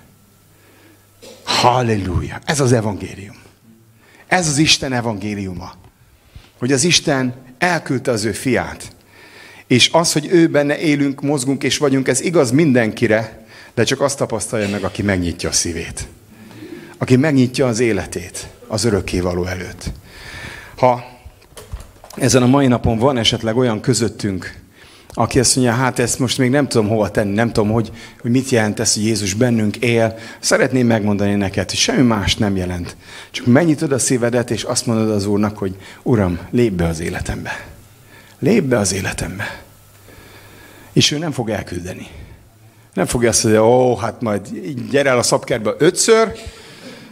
Halleluja! 1.43 2.39
Ez 2.45 2.60
az 2.60 2.71
evangélium. 2.71 3.36
Ez 4.28 4.47
az 4.47 4.58
Isten 4.58 4.93
evangéliuma. 4.93 5.74
Hogy 6.60 6.71
az 6.71 6.84
Isten 6.84 7.34
elküldte 7.58 8.12
az 8.12 8.24
ő 8.24 8.32
fiát. 8.32 8.95
És 9.67 9.89
az, 9.91 10.13
hogy 10.13 10.28
ő 10.32 10.47
benne 10.47 10.80
élünk, 10.80 11.21
mozgunk 11.21 11.63
és 11.63 11.78
vagyunk, 11.78 12.08
ez 12.08 12.21
igaz 12.21 12.52
mindenkire, 12.52 13.45
de 13.74 13.84
csak 13.84 14.02
azt 14.02 14.17
tapasztalja 14.17 14.69
meg, 14.69 14.84
aki 14.84 15.02
megnyitja 15.02 15.50
a 15.50 15.52
szívét. 15.52 16.08
Aki 16.97 17.15
megnyitja 17.15 17.67
az 17.67 17.80
életét 17.80 18.47
az 18.67 18.84
örökkévaló 18.84 19.45
előtt. 19.45 19.91
Ha 20.76 21.04
ezen 22.15 22.43
a 22.43 22.47
mai 22.47 22.67
napon 22.67 22.97
van 22.97 23.17
esetleg 23.17 23.58
olyan 23.58 23.82
közöttünk, 23.82 24.61
aki 25.13 25.39
azt 25.39 25.56
mondja, 25.56 25.74
hát 25.74 26.00
ezt 26.00 26.19
most 26.19 26.38
még 26.38 26.50
nem 26.50 26.67
tudom 26.67 26.88
hova 26.88 27.12
tenni, 27.12 27.34
nem 27.34 27.52
tudom, 27.52 27.71
hogy, 27.71 27.91
hogy 28.21 28.32
mit 28.32 28.50
jelent 28.50 28.80
ez, 28.80 28.93
hogy 28.93 29.04
Jézus 29.04 29.34
bennünk 29.34 29.78
él. 29.78 30.17
Szeretném 30.39 30.88
megmondani 30.88 31.36
neked, 31.36 31.69
hogy 31.69 31.80
semmi 31.80 32.02
más 32.02 32.36
nem 32.36 32.56
jelent. 32.56 32.95
Csak 33.32 33.45
megnyitod 33.45 33.91
a 33.91 34.00
szívedet, 34.00 34.52
és 34.52 34.63
azt 34.63 34.86
mondod 34.86 35.10
az 35.10 35.26
Úrnak, 35.26 35.58
hogy 35.58 35.76
Uram, 36.04 36.39
lépj 36.52 36.76
be 36.76 36.88
az 36.88 37.00
életembe. 37.00 37.65
Lépj 38.39 38.65
be 38.65 38.78
az 38.78 38.93
életembe. 38.93 39.62
És 40.93 41.12
ő 41.12 41.17
nem 41.17 41.32
fog 41.32 41.50
elküldeni. 41.50 42.08
Nem 42.93 43.06
fogja 43.06 43.30
azt 43.30 43.43
mondani, 43.43 43.65
ó, 43.65 43.95
hát 43.97 44.21
majd 44.21 44.47
gyere 44.89 45.10
el 45.10 45.17
a 45.17 45.24
szabkertbe 45.24 45.74
ötször, 45.78 46.32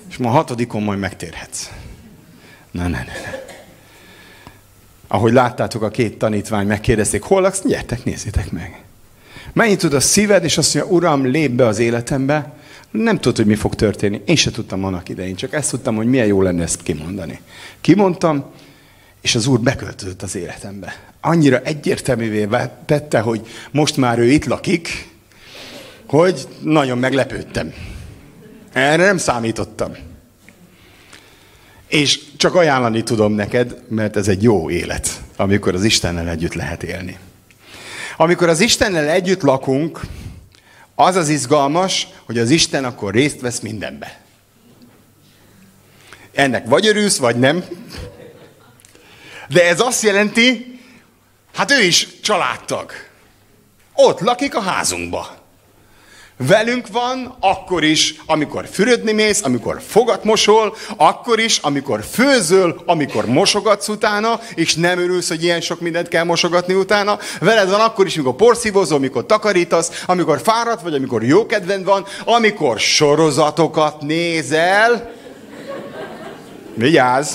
és 0.09 0.17
ma 0.17 0.29
hatodikon 0.29 0.83
majd 0.83 0.99
megtérhetsz. 0.99 1.69
Na, 2.71 2.81
ne, 2.81 2.89
ne, 2.89 3.03
ne. 3.03 3.48
Ahogy 5.11 5.33
láttátok, 5.33 5.81
a 5.81 5.89
két 5.89 6.17
tanítvány 6.17 6.67
megkérdezték, 6.67 7.21
hol 7.21 7.41
laksz? 7.41 7.61
Gyertek, 7.65 8.03
nézzétek 8.03 8.51
meg. 8.51 8.83
Mennyit 9.53 9.79
tud 9.79 9.93
a 9.93 9.99
szíved, 9.99 10.43
és 10.43 10.57
azt 10.57 10.73
mondja, 10.73 10.93
Uram, 10.93 11.25
lép 11.25 11.51
be 11.51 11.65
az 11.65 11.79
életembe. 11.79 12.53
Nem 12.91 13.15
tudod, 13.15 13.37
hogy 13.37 13.45
mi 13.45 13.55
fog 13.55 13.75
történni. 13.75 14.21
Én 14.25 14.35
se 14.35 14.51
tudtam 14.51 14.83
annak 14.83 15.09
idején, 15.09 15.35
csak 15.35 15.53
ezt 15.53 15.69
tudtam, 15.69 15.95
hogy 15.95 16.05
milyen 16.05 16.25
jó 16.25 16.41
lenne 16.41 16.63
ezt 16.63 16.83
kimondani. 16.83 17.39
Kimondtam, 17.81 18.45
és 19.21 19.35
az 19.35 19.47
Úr 19.47 19.59
beköltözött 19.59 20.21
az 20.21 20.35
életembe. 20.35 20.95
Annyira 21.21 21.59
egyértelművé 21.59 22.47
tette, 22.85 23.19
hogy 23.19 23.47
most 23.71 23.97
már 23.97 24.19
ő 24.19 24.25
itt 24.25 24.45
lakik, 24.45 25.09
hogy 26.07 26.47
nagyon 26.61 26.97
meglepődtem. 26.97 27.73
Erre 28.73 29.05
nem 29.05 29.17
számítottam. 29.17 29.91
És 31.89 32.19
csak 32.37 32.55
ajánlani 32.55 33.03
tudom 33.03 33.33
neked, 33.33 33.75
mert 33.87 34.15
ez 34.15 34.27
egy 34.27 34.43
jó 34.43 34.69
élet, 34.69 35.21
amikor 35.35 35.75
az 35.75 35.83
Istennel 35.83 36.29
együtt 36.29 36.53
lehet 36.53 36.83
élni. 36.83 37.17
Amikor 38.17 38.49
az 38.49 38.59
Istennel 38.59 39.09
együtt 39.09 39.41
lakunk, 39.41 39.99
az 40.95 41.15
az 41.15 41.29
izgalmas, 41.29 42.07
hogy 42.25 42.37
az 42.37 42.49
Isten 42.49 42.85
akkor 42.85 43.13
részt 43.13 43.41
vesz 43.41 43.59
mindenbe. 43.59 44.21
Ennek 46.33 46.65
vagy 46.67 46.87
örülsz, 46.87 47.17
vagy 47.17 47.35
nem. 47.35 47.63
De 49.47 49.67
ez 49.67 49.79
azt 49.79 50.03
jelenti, 50.03 50.79
hát 51.53 51.71
ő 51.71 51.83
is 51.83 52.07
családtag. 52.21 52.91
Ott 53.93 54.19
lakik 54.19 54.55
a 54.55 54.61
házunkba. 54.61 55.38
Velünk 56.47 56.87
van, 56.91 57.35
akkor 57.39 57.83
is, 57.83 58.15
amikor 58.25 58.67
fürödni 58.71 59.11
mész, 59.11 59.43
amikor 59.43 59.81
fogat 59.87 60.23
mosol, 60.23 60.75
akkor 60.97 61.39
is, 61.39 61.57
amikor 61.57 62.03
főzöl, 62.03 62.81
amikor 62.85 63.25
mosogatsz 63.25 63.87
utána, 63.87 64.39
és 64.55 64.75
nem 64.75 64.99
örülsz, 64.99 65.27
hogy 65.27 65.43
ilyen 65.43 65.61
sok 65.61 65.79
mindent 65.79 66.07
kell 66.07 66.23
mosogatni 66.23 66.73
utána. 66.73 67.19
Veled 67.39 67.69
van 67.69 67.79
akkor 67.79 68.05
is, 68.05 68.15
amikor 68.15 68.35
porszívozol, 68.35 68.97
amikor 68.97 69.25
takarítasz, 69.25 70.03
amikor 70.05 70.41
fáradt 70.41 70.81
vagy, 70.81 70.93
amikor 70.93 71.23
jó 71.23 71.45
kedved 71.45 71.83
van, 71.83 72.05
amikor 72.25 72.79
sorozatokat 72.79 74.01
nézel. 74.01 75.11
Vigyázz! 76.73 77.33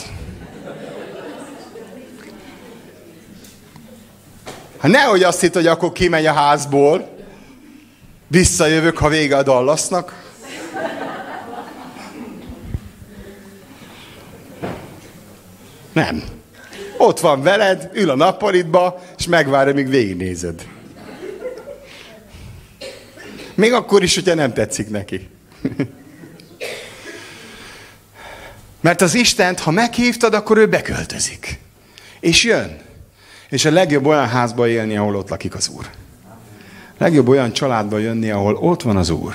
Hát 4.79 4.91
nehogy 4.91 5.23
azt 5.23 5.41
hitt, 5.41 5.55
hogy 5.55 5.67
akkor 5.67 5.93
kimegy 5.93 6.27
a 6.27 6.33
házból, 6.33 7.14
Visszajövök, 8.35 8.99
ha 8.99 9.09
vége 9.09 9.37
a 9.37 9.43
Dallasnak. 9.43 10.23
Nem. 15.93 16.25
Ott 16.99 17.21
van 17.21 17.43
veled, 17.43 17.91
ül 17.93 18.11
a 18.11 18.15
nappalitba, 18.15 19.03
és 19.19 19.27
megvárja, 19.27 19.75
míg 19.75 19.89
végignézed. 19.89 20.69
Még 23.55 23.73
akkor 23.73 24.03
is, 24.03 24.15
hogyha 24.15 24.35
nem 24.35 24.53
tetszik 24.53 24.91
neki. 24.91 25.29
Mert 28.81 29.01
az 29.01 29.15
Istent, 29.15 29.61
ha 29.61 29.71
meghívtad, 29.71 30.35
akkor 30.35 30.59
ő 30.59 30.69
beköltözik. 30.69 31.59
És 32.21 32.45
jön. 32.45 32.81
És 33.49 33.65
a 33.65 33.71
legjobb 33.71 34.07
olyan 34.07 34.29
házba 34.29 34.69
élni, 34.69 34.97
ahol 34.97 35.17
ott 35.17 35.29
lakik 35.29 35.55
az 35.55 35.69
Úr. 35.69 35.91
Legjobb 36.99 37.29
olyan 37.29 37.53
családba 37.53 37.99
jönni, 37.99 38.31
ahol 38.31 38.55
ott 38.55 38.83
van 38.83 38.97
az 38.97 39.11
Úr. 39.11 39.35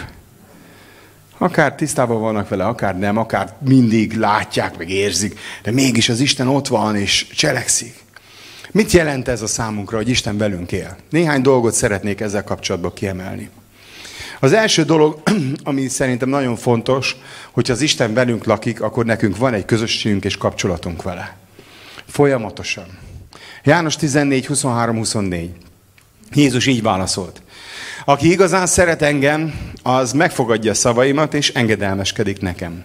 Akár 1.38 1.76
tisztában 1.76 2.22
vannak 2.22 2.50
vele, 2.50 2.66
akár 2.66 3.00
nem, 3.00 3.18
akár 3.18 3.56
mindig 3.60 4.14
látják, 4.14 4.78
meg 4.78 4.90
érzik, 4.90 5.40
de 5.64 5.72
mégis 5.72 6.10
az 6.10 6.20
Isten 6.20 6.48
ott 6.48 6.68
van 6.68 6.96
és 6.96 7.28
cselekszik. 7.28 7.96
Mit 8.72 8.92
jelent 8.92 9.28
ez 9.28 9.42
a 9.42 9.48
számunkra, 9.48 9.98
hogy 9.98 10.10
Isten 10.10 10.38
velünk 10.38 10.72
él? 10.72 10.98
Néhány 11.10 11.42
dolgot 11.42 11.74
szeretnék 11.74 12.20
ezzel 12.20 12.44
kapcsolatban 12.44 12.94
kiemelni. 12.94 13.50
Az 14.40 14.54
első 14.54 14.84
dolog, 14.84 15.22
ami 15.64 15.88
szerintem 15.88 16.30
nagyon 16.30 16.56
fontos, 16.56 17.16
hogy 17.52 17.72
az 17.72 17.82
Isten 17.82 18.14
velünk 18.14 18.46
lakik, 18.46 18.82
akkor 18.82 19.06
nekünk 19.06 19.38
van 19.38 19.54
egy 19.54 19.66
közösségünk 19.66 20.26
és 20.26 20.38
kapcsolatunk 20.38 21.04
vele. 21.04 21.38
Folyamatosan. 22.06 22.88
János 23.64 23.96
14, 23.96 24.46
23, 24.46 24.96
24. 24.96 25.52
Jézus 26.34 26.66
így 26.66 26.82
válaszolt. 26.82 27.42
Aki 28.10 28.32
igazán 28.32 28.66
szeret 28.66 29.02
engem, 29.02 29.60
az 29.84 30.12
megfogadja 30.12 30.74
szavaimat, 30.74 31.34
és 31.34 31.50
engedelmeskedik 31.50 32.42
nekem. 32.42 32.84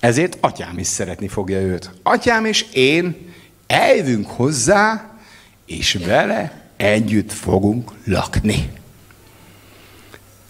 Ezért 0.00 0.36
atyám 0.40 0.78
is 0.78 0.86
szeretni 0.86 1.28
fogja 1.28 1.60
őt. 1.60 1.90
Atyám 2.02 2.44
és 2.44 2.66
én 2.72 3.32
eljövünk 3.66 4.26
hozzá, 4.26 5.10
és 5.66 5.98
vele 6.04 6.70
együtt 6.76 7.32
fogunk 7.32 7.90
lakni. 8.04 8.72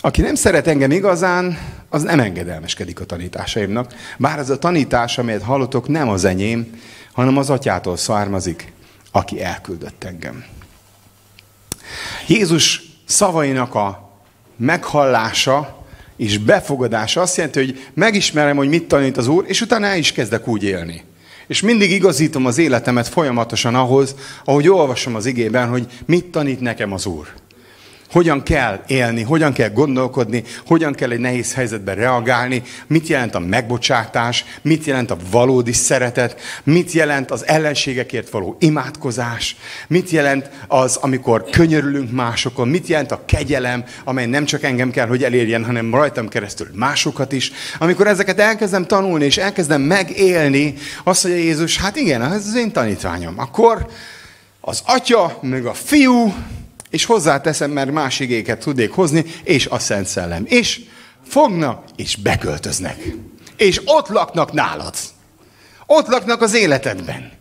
Aki 0.01 0.21
nem 0.21 0.35
szeret 0.35 0.66
engem 0.66 0.90
igazán, 0.90 1.59
az 1.88 2.03
nem 2.03 2.21
engedelmeskedik 2.21 3.01
a 3.01 3.05
tanításaimnak. 3.05 3.94
Bár 4.18 4.38
ez 4.38 4.51
a 4.51 4.59
tanítás, 4.59 5.18
amelyet 5.18 5.42
hallotok, 5.42 5.88
nem 5.88 6.09
az 6.09 6.25
enyém, 6.25 6.81
hanem 7.12 7.37
az 7.37 7.51
atyától 7.51 7.97
származik, 7.97 8.73
aki 9.12 9.42
elküldött 9.42 10.05
engem. 10.05 10.44
Jézus 12.27 12.88
szavainak 13.09 13.75
a 13.75 14.11
meghallása 14.57 15.85
és 16.16 16.38
befogadása 16.38 17.21
azt 17.21 17.37
jelenti, 17.37 17.59
hogy 17.59 17.87
megismerem, 17.94 18.57
hogy 18.57 18.68
mit 18.68 18.88
tanít 18.88 19.16
az 19.16 19.29
Úr, 19.29 19.44
és 19.47 19.61
utána 19.61 19.87
el 19.87 19.99
is 19.99 20.12
kezdek 20.12 20.49
úgy 20.49 20.64
élni. 20.64 21.05
És 21.47 21.61
mindig 21.61 21.90
igazítom 21.90 22.47
az 22.47 22.59
életemet 22.59 23.09
folyamatosan 23.09 23.75
ahhoz, 23.75 24.14
ahogy 24.44 24.68
olvasom 24.68 25.14
az 25.14 25.27
igében, 25.27 25.68
hogy 25.68 25.87
mit 26.07 26.25
tanít 26.25 26.61
nekem 26.61 26.92
az 26.92 27.07
Úr 27.07 27.29
hogyan 28.11 28.42
kell 28.42 28.83
élni, 28.87 29.23
hogyan 29.23 29.53
kell 29.53 29.71
gondolkodni, 29.71 30.42
hogyan 30.66 30.92
kell 30.92 31.11
egy 31.11 31.18
nehéz 31.18 31.55
helyzetben 31.55 31.94
reagálni, 31.94 32.62
mit 32.87 33.07
jelent 33.07 33.35
a 33.35 33.38
megbocsátás, 33.38 34.44
mit 34.62 34.85
jelent 34.85 35.11
a 35.11 35.16
valódi 35.31 35.73
szeretet, 35.73 36.40
mit 36.64 36.92
jelent 36.92 37.31
az 37.31 37.47
ellenségekért 37.47 38.31
való 38.31 38.57
imádkozás, 38.61 39.57
mit 39.88 40.11
jelent 40.11 40.51
az, 40.66 40.97
amikor 40.97 41.44
könyörülünk 41.51 42.12
másokon, 42.12 42.68
mit 42.68 42.87
jelent 42.87 43.12
a 43.12 43.23
kegyelem, 43.27 43.85
amely 44.05 44.27
nem 44.27 44.44
csak 44.44 44.62
engem 44.62 44.90
kell, 44.90 45.07
hogy 45.07 45.25
elérjen, 45.25 45.64
hanem 45.64 45.94
rajtam 45.94 46.29
keresztül 46.29 46.68
másokat 46.75 47.33
is. 47.33 47.53
Amikor 47.79 48.07
ezeket 48.07 48.38
elkezdem 48.38 48.87
tanulni, 48.87 49.25
és 49.25 49.37
elkezdem 49.37 49.81
megélni, 49.81 50.75
azt 51.05 51.25
mondja 51.25 51.42
Jézus, 51.42 51.79
hát 51.79 51.97
igen, 51.97 52.23
ez 52.23 52.47
az 52.47 52.57
én 52.57 52.73
tanítványom. 52.73 53.35
Akkor 53.37 53.87
az 54.61 54.83
atya, 54.87 55.38
meg 55.42 55.66
a 55.66 55.73
fiú, 55.75 56.35
és 56.90 57.05
hozzáteszem, 57.05 57.70
mert 57.70 57.92
más 57.92 58.20
igéket 58.20 58.61
tudnék 58.61 58.90
hozni, 58.90 59.24
és 59.44 59.66
a 59.66 59.79
Szent 59.79 60.07
Szellem. 60.07 60.44
És 60.46 60.81
fognak, 61.27 61.85
és 61.96 62.16
beköltöznek. 62.16 62.96
És 63.57 63.81
ott 63.85 64.09
laknak 64.09 64.53
nálad. 64.53 64.94
Ott 65.87 66.07
laknak 66.07 66.42
az 66.42 66.55
életedben. 66.55 67.33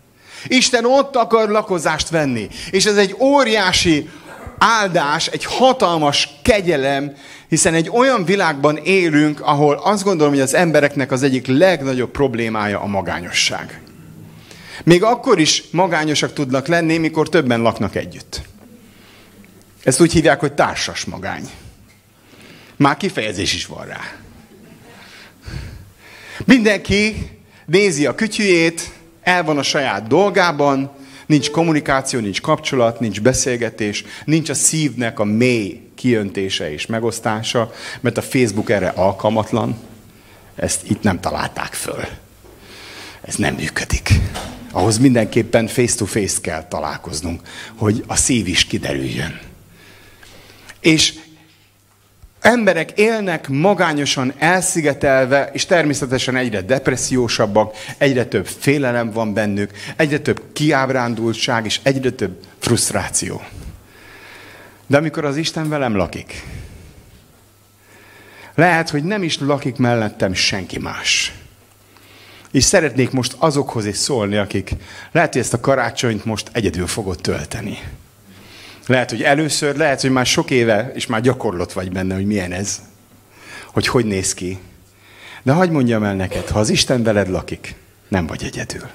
Isten 0.47 0.86
ott 0.86 1.15
akar 1.15 1.49
lakozást 1.49 2.10
venni. 2.10 2.47
És 2.71 2.86
ez 2.86 2.97
egy 2.97 3.15
óriási 3.19 4.10
áldás, 4.57 5.27
egy 5.27 5.45
hatalmas 5.45 6.29
kegyelem, 6.41 7.15
hiszen 7.49 7.73
egy 7.73 7.89
olyan 7.89 8.25
világban 8.25 8.77
élünk, 8.77 9.41
ahol 9.41 9.81
azt 9.83 10.03
gondolom, 10.03 10.33
hogy 10.33 10.41
az 10.41 10.53
embereknek 10.53 11.12
az 11.12 11.23
egyik 11.23 11.47
legnagyobb 11.47 12.12
problémája 12.12 12.79
a 12.79 12.86
magányosság. 12.86 13.81
Még 14.83 15.03
akkor 15.03 15.39
is 15.39 15.63
magányosak 15.71 16.33
tudnak 16.33 16.67
lenni, 16.67 16.97
mikor 16.97 17.29
többen 17.29 17.62
laknak 17.62 17.95
együtt. 17.95 18.41
Ezt 19.88 20.02
úgy 20.02 20.12
hívják, 20.12 20.39
hogy 20.39 20.54
társas 20.54 21.06
magány. 21.06 21.50
Már 22.76 22.97
kifejezés 22.97 23.54
is 23.54 23.65
van 23.65 23.86
rá. 23.86 24.00
Mindenki 26.45 27.30
nézi 27.65 28.06
a 28.06 28.15
kütyüjét, 28.15 28.91
el 29.21 29.43
van 29.43 29.58
a 29.58 29.63
saját 29.63 30.08
dolgában, 30.08 30.91
nincs 31.26 31.50
kommunikáció, 31.50 32.19
nincs 32.19 32.41
kapcsolat, 32.41 33.00
nincs 33.00 33.21
beszélgetés, 33.21 34.04
nincs 34.26 34.50
a 34.50 34.54
szívnek 34.54 35.19
a 35.19 35.23
mély 35.23 35.82
kijöntése 35.95 36.71
és 36.71 36.86
megosztása, 36.86 37.73
mert 38.00 38.17
a 38.17 38.21
Facebook 38.21 38.69
erre 38.69 38.89
alkalmatlan. 38.89 39.78
Ezt 40.56 40.89
itt 40.89 41.02
nem 41.02 41.19
találták 41.19 41.73
föl. 41.73 42.04
Ez 43.21 43.36
nem 43.36 43.54
működik. 43.54 44.10
Ahhoz 44.71 44.97
mindenképpen 44.97 45.67
face-to-face 45.67 46.41
kell 46.41 46.67
találkoznunk, 46.67 47.41
hogy 47.76 48.04
a 48.08 48.15
szív 48.15 48.47
is 48.47 48.65
kiderüljön. 48.65 49.46
És 50.79 51.13
emberek 52.41 52.91
élnek 52.91 53.47
magányosan 53.47 54.33
elszigetelve, 54.37 55.49
és 55.53 55.65
természetesen 55.65 56.35
egyre 56.35 56.61
depressziósabbak, 56.61 57.75
egyre 57.97 58.25
több 58.25 58.47
félelem 58.47 59.11
van 59.11 59.33
bennük, 59.33 59.71
egyre 59.95 60.19
több 60.19 60.43
kiábrándultság, 60.53 61.65
és 61.65 61.79
egyre 61.83 62.09
több 62.09 62.39
frusztráció. 62.59 63.41
De 64.87 64.97
amikor 64.97 65.25
az 65.25 65.37
Isten 65.37 65.69
velem 65.69 65.95
lakik, 65.95 66.43
lehet, 68.55 68.89
hogy 68.89 69.03
nem 69.03 69.23
is 69.23 69.39
lakik 69.39 69.77
mellettem 69.77 70.33
senki 70.33 70.79
más. 70.79 71.33
És 72.51 72.63
szeretnék 72.63 73.11
most 73.11 73.35
azokhoz 73.37 73.85
is 73.85 73.97
szólni, 73.97 74.37
akik 74.37 74.71
lehet, 75.11 75.31
hogy 75.31 75.41
ezt 75.41 75.53
a 75.53 75.59
karácsonyt 75.59 76.25
most 76.25 76.49
egyedül 76.51 76.87
fogod 76.87 77.21
tölteni. 77.21 77.79
Lehet, 78.88 79.10
hogy 79.10 79.23
először, 79.23 79.76
lehet, 79.76 80.02
hogy 80.02 80.12
már 80.12 80.26
sok 80.26 80.52
éve, 80.52 80.91
és 80.93 81.08
már 81.08 81.21
gyakorlott 81.21 81.73
vagy 81.73 81.91
benne, 81.91 82.15
hogy 82.15 82.26
milyen 82.26 82.52
ez. 82.52 82.82
Hogy 83.65 83.88
hogy 83.88 84.06
néz 84.06 84.34
ki. 84.34 84.60
De 85.43 85.52
hagyd 85.52 85.71
mondjam 85.71 86.04
el 86.04 86.15
neked, 86.15 86.47
ha 86.47 86.60
az 86.60 86.69
Isten 86.69 87.04
veled 87.04 87.30
lakik, 87.30 87.76
nem 88.08 88.28
vagy 88.28 88.43
egyedül. 88.43 88.89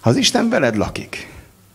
Ha 0.00 0.10
az 0.10 0.16
Isten 0.16 0.48
veled 0.48 0.76
lakik, 0.76 1.28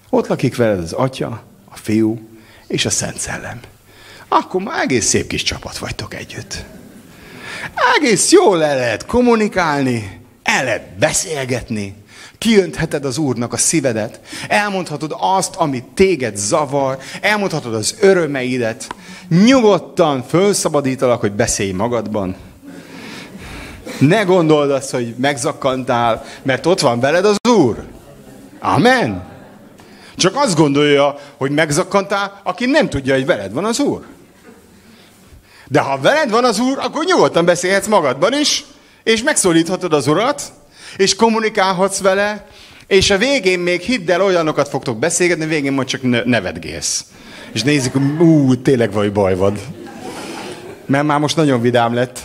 ott 0.09 0.27
lakik 0.27 0.55
veled 0.55 0.79
az 0.79 0.93
Atya, 0.93 1.43
a 1.65 1.77
Fiú 1.77 2.29
és 2.67 2.85
a 2.85 2.89
Szent 2.89 3.19
Szellem. 3.19 3.59
Akkor 4.27 4.61
már 4.61 4.81
egész 4.81 5.05
szép 5.05 5.27
kis 5.27 5.43
csapat 5.43 5.77
vagytok 5.77 6.13
együtt. 6.13 6.65
Egész 7.95 8.31
jól 8.31 8.57
le 8.57 8.75
lehet 8.75 9.05
kommunikálni, 9.05 10.19
el 10.43 10.63
lehet 10.63 10.97
beszélgetni, 10.99 11.95
Kiöntheted 12.37 13.05
az 13.05 13.17
Úrnak 13.17 13.53
a 13.53 13.57
szívedet. 13.57 14.19
Elmondhatod 14.47 15.15
azt, 15.17 15.55
amit 15.55 15.83
téged 15.83 16.37
zavar. 16.37 16.97
Elmondhatod 17.21 17.73
az 17.73 17.95
örömeidet. 17.99 18.87
Nyugodtan 19.45 20.23
fölszabadítalak, 20.23 21.19
hogy 21.19 21.31
beszélj 21.31 21.71
magadban. 21.71 22.35
Ne 23.99 24.21
gondold 24.21 24.71
azt, 24.71 24.91
hogy 24.91 25.15
megzakkantál, 25.17 26.23
mert 26.41 26.65
ott 26.65 26.79
van 26.79 26.99
veled 26.99 27.25
az 27.25 27.37
Úr. 27.49 27.83
Amen. 28.59 29.23
Csak 30.15 30.35
azt 30.35 30.55
gondolja, 30.55 31.15
hogy 31.37 31.51
megzakkantál, 31.51 32.41
aki 32.43 32.65
nem 32.65 32.89
tudja, 32.89 33.13
hogy 33.13 33.25
veled 33.25 33.53
van 33.53 33.65
az 33.65 33.79
Úr. 33.79 34.05
De 35.67 35.79
ha 35.79 35.99
veled 35.99 36.29
van 36.29 36.45
az 36.45 36.59
Úr, 36.59 36.77
akkor 36.79 37.05
nyugodtan 37.05 37.45
beszélhetsz 37.45 37.87
magadban 37.87 38.33
is, 38.33 38.65
és 39.03 39.23
megszólíthatod 39.23 39.93
az 39.93 40.07
Urat, 40.07 40.41
és 40.97 41.15
kommunikálhatsz 41.15 41.99
vele, 42.01 42.47
és 42.87 43.09
a 43.09 43.17
végén 43.17 43.59
még 43.59 43.81
hidd 43.81 44.11
el, 44.11 44.21
olyanokat 44.21 44.69
fogtok 44.69 44.99
beszélgetni, 44.99 45.43
a 45.43 45.47
végén 45.47 45.73
majd 45.73 45.87
csak 45.87 46.25
nevetgélsz. 46.25 47.05
És 47.53 47.63
nézik, 47.63 47.95
ú, 48.19 48.61
tényleg 48.61 48.91
vagy 48.91 49.11
baj 49.11 49.35
van. 49.35 49.57
Mert 50.85 51.05
már 51.05 51.19
most 51.19 51.35
nagyon 51.35 51.61
vidám 51.61 51.93
lett. 51.93 52.19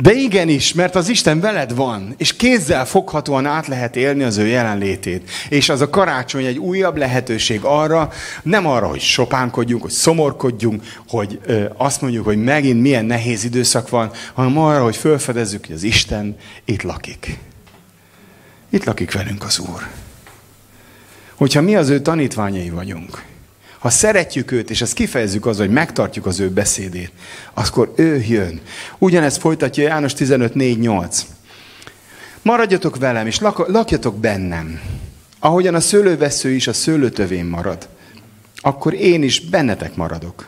De 0.00 0.12
igenis, 0.12 0.72
mert 0.72 0.94
az 0.94 1.08
Isten 1.08 1.40
veled 1.40 1.74
van, 1.74 2.14
és 2.16 2.36
kézzel 2.36 2.86
foghatóan 2.86 3.46
át 3.46 3.66
lehet 3.66 3.96
élni 3.96 4.22
az 4.22 4.36
ő 4.36 4.46
jelenlétét. 4.46 5.30
És 5.48 5.68
az 5.68 5.80
a 5.80 5.90
karácsony 5.90 6.44
egy 6.44 6.58
újabb 6.58 6.96
lehetőség 6.96 7.60
arra, 7.62 8.12
nem 8.42 8.66
arra, 8.66 8.86
hogy 8.86 9.00
sopánkodjunk, 9.00 9.82
hogy 9.82 9.90
szomorkodjunk, 9.90 10.82
hogy 11.08 11.40
ö, 11.46 11.64
azt 11.76 12.00
mondjuk, 12.00 12.24
hogy 12.24 12.42
megint 12.42 12.80
milyen 12.80 13.04
nehéz 13.04 13.44
időszak 13.44 13.88
van, 13.88 14.10
hanem 14.34 14.58
arra, 14.58 14.82
hogy 14.82 14.96
felfedezzük, 14.96 15.66
hogy 15.66 15.74
az 15.74 15.82
Isten 15.82 16.36
itt 16.64 16.82
lakik. 16.82 17.38
Itt 18.70 18.84
lakik 18.84 19.12
velünk 19.12 19.44
az 19.44 19.58
Úr. 19.58 19.88
Hogyha 21.34 21.60
mi 21.60 21.76
az 21.76 21.88
ő 21.88 22.00
tanítványai 22.00 22.70
vagyunk, 22.70 23.22
ha 23.78 23.90
szeretjük 23.90 24.50
őt, 24.50 24.70
és 24.70 24.80
ezt 24.80 24.92
kifejezzük 24.92 25.46
az, 25.46 25.58
hogy 25.58 25.70
megtartjuk 25.70 26.26
az 26.26 26.40
ő 26.40 26.50
beszédét, 26.50 27.12
akkor 27.54 27.92
ő 27.96 28.24
jön. 28.28 28.60
Ugyanezt 28.98 29.40
folytatja 29.40 29.82
János 29.82 30.12
15.4.8. 30.12 31.20
Maradjatok 32.42 32.96
velem, 32.96 33.26
és 33.26 33.40
lak- 33.40 33.68
lakjatok 33.68 34.16
bennem. 34.16 34.80
Ahogyan 35.38 35.74
a 35.74 35.80
szőlővesző 35.80 36.50
is 36.50 36.66
a 36.66 36.72
szőlőtövén 36.72 37.44
marad, 37.44 37.88
akkor 38.56 38.94
én 38.94 39.22
is 39.22 39.40
bennetek 39.40 39.96
maradok. 39.96 40.46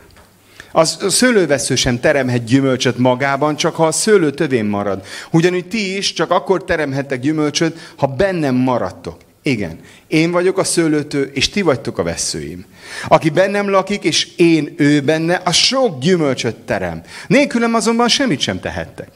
A 0.72 0.84
szőlővesző 0.84 1.74
sem 1.74 2.00
teremhet 2.00 2.44
gyümölcsöt 2.44 2.98
magában, 2.98 3.56
csak 3.56 3.74
ha 3.74 3.86
a 3.86 3.92
szőlő 3.92 4.30
tövén 4.30 4.64
marad. 4.64 5.04
Ugyanúgy 5.30 5.68
ti 5.68 5.96
is 5.96 6.12
csak 6.12 6.30
akkor 6.30 6.64
teremhettek 6.64 7.20
gyümölcsöt, 7.20 7.92
ha 7.96 8.06
bennem 8.06 8.54
maradtok. 8.54 9.16
Igen, 9.42 9.79
én 10.07 10.31
vagyok 10.31 10.59
a 10.59 10.64
szőlőtő, 10.64 11.31
és 11.35 11.48
ti 11.48 11.62
vagytok 11.62 11.98
a 11.98 12.03
veszőim. 12.03 12.64
Aki 13.09 13.31
bennem 13.31 13.68
lakik, 13.68 14.05
és 14.05 14.29
én 14.37 14.74
ő 14.76 15.00
benne, 15.00 15.35
a 15.35 15.53
sok 15.53 16.00
gyümölcsöt 16.00 16.57
terem. 16.57 17.03
Nélkülem 17.26 17.74
azonban 17.74 18.09
semmit 18.09 18.40
sem 18.40 18.61
tehettek. 18.61 19.09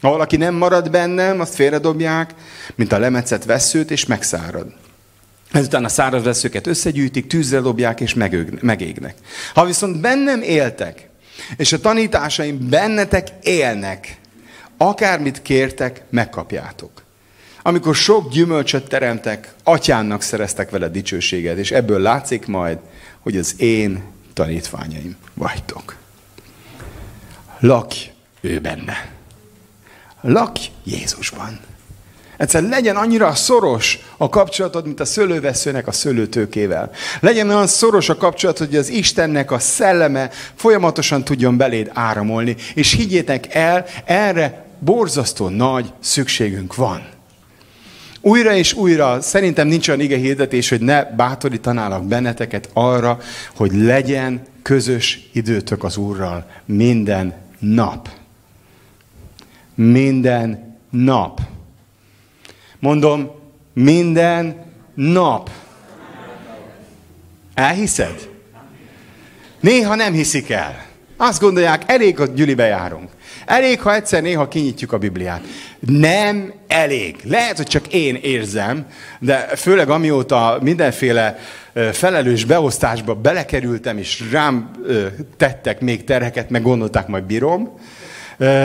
Ha 0.00 0.10
valaki 0.10 0.36
nem 0.36 0.54
marad 0.54 0.90
bennem, 0.90 1.40
azt 1.40 1.54
félredobják, 1.54 2.34
mint 2.74 2.92
a 2.92 2.98
lemetszett 2.98 3.44
veszőt, 3.44 3.90
és 3.90 4.06
megszárad. 4.06 4.66
Ezután 5.52 5.84
a 5.84 5.88
száraz 5.88 6.24
veszőket 6.24 6.66
összegyűjtik, 6.66 7.26
tűzre 7.26 7.60
dobják, 7.60 8.00
és 8.00 8.14
megégnek. 8.60 9.14
Ha 9.54 9.64
viszont 9.64 10.00
bennem 10.00 10.42
éltek, 10.42 11.08
és 11.56 11.72
a 11.72 11.80
tanításaim 11.80 12.68
bennetek 12.68 13.28
élnek, 13.42 14.16
akármit 14.76 15.42
kértek, 15.42 16.02
megkapjátok. 16.10 17.02
Amikor 17.62 17.94
sok 17.94 18.30
gyümölcsöt 18.32 18.88
teremtek, 18.88 19.54
atyánnak 19.62 20.22
szereztek 20.22 20.70
vele 20.70 20.88
dicsőséget, 20.88 21.58
és 21.58 21.70
ebből 21.70 22.00
látszik 22.00 22.46
majd, 22.46 22.78
hogy 23.20 23.36
az 23.36 23.60
én 23.60 24.02
tanítványaim 24.32 25.16
vagytok. 25.34 25.96
Lakj 27.60 28.10
ő 28.40 28.60
benne. 28.60 29.10
Lakj 30.20 30.70
Jézusban. 30.84 31.60
Egyszer 32.36 32.62
legyen 32.62 32.96
annyira 32.96 33.34
szoros 33.34 33.98
a 34.16 34.28
kapcsolatod, 34.28 34.84
mint 34.84 35.00
a 35.00 35.04
szőlőveszőnek 35.04 35.86
a 35.86 35.92
szőlőtőkével. 35.92 36.90
Legyen 37.20 37.48
olyan 37.48 37.66
szoros 37.66 38.08
a 38.08 38.16
kapcsolat, 38.16 38.58
hogy 38.58 38.76
az 38.76 38.88
Istennek 38.88 39.50
a 39.50 39.58
szelleme 39.58 40.30
folyamatosan 40.54 41.24
tudjon 41.24 41.56
beléd 41.56 41.90
áramolni. 41.94 42.56
És 42.74 42.92
higgyétek 42.92 43.54
el, 43.54 43.86
erre 44.04 44.66
borzasztó 44.78 45.48
nagy 45.48 45.92
szükségünk 46.00 46.74
van. 46.74 47.08
Újra 48.20 48.54
és 48.54 48.72
újra 48.72 49.20
szerintem 49.20 49.68
nincs 49.68 49.88
olyan 49.88 50.00
ige 50.00 50.16
hirdetés, 50.16 50.68
hogy 50.68 50.80
ne 50.80 51.04
bátorítanálak 51.04 52.04
benneteket 52.04 52.70
arra, 52.72 53.18
hogy 53.56 53.72
legyen 53.72 54.42
közös 54.62 55.28
időtök 55.32 55.84
az 55.84 55.96
Úrral 55.96 56.50
minden 56.64 57.34
nap. 57.58 58.08
Minden 59.74 60.76
nap. 60.90 61.40
Mondom, 62.78 63.30
minden 63.72 64.64
nap. 64.94 65.50
Elhiszed? 67.54 68.28
Néha 69.60 69.94
nem 69.94 70.12
hiszik 70.12 70.50
el. 70.50 70.86
Azt 71.16 71.40
gondolják, 71.40 71.82
elég, 71.86 72.16
hogy 72.16 72.34
gyülibe 72.34 72.66
járunk. 72.66 73.10
Elég, 73.48 73.80
ha 73.80 73.94
egyszer 73.94 74.22
néha 74.22 74.48
kinyitjuk 74.48 74.92
a 74.92 74.98
Bibliát. 74.98 75.42
Nem 75.80 76.52
elég. 76.66 77.16
Lehet, 77.24 77.56
hogy 77.56 77.66
csak 77.66 77.92
én 77.92 78.14
érzem, 78.14 78.86
de 79.18 79.38
főleg 79.38 79.90
amióta 79.90 80.58
mindenféle 80.60 81.38
felelős 81.92 82.44
beosztásba 82.44 83.14
belekerültem, 83.14 83.98
és 83.98 84.24
rám 84.30 84.70
tettek 85.36 85.80
még 85.80 86.04
terheket, 86.04 86.50
meg 86.50 86.62
gondolták, 86.62 87.06
majd 87.06 87.24
bírom, 87.24 87.78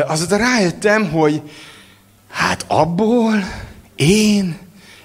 azóta 0.07 0.37
rájöttem, 0.37 1.11
hogy 1.11 1.41
hát 2.29 2.65
abból 2.67 3.33
én 3.95 4.57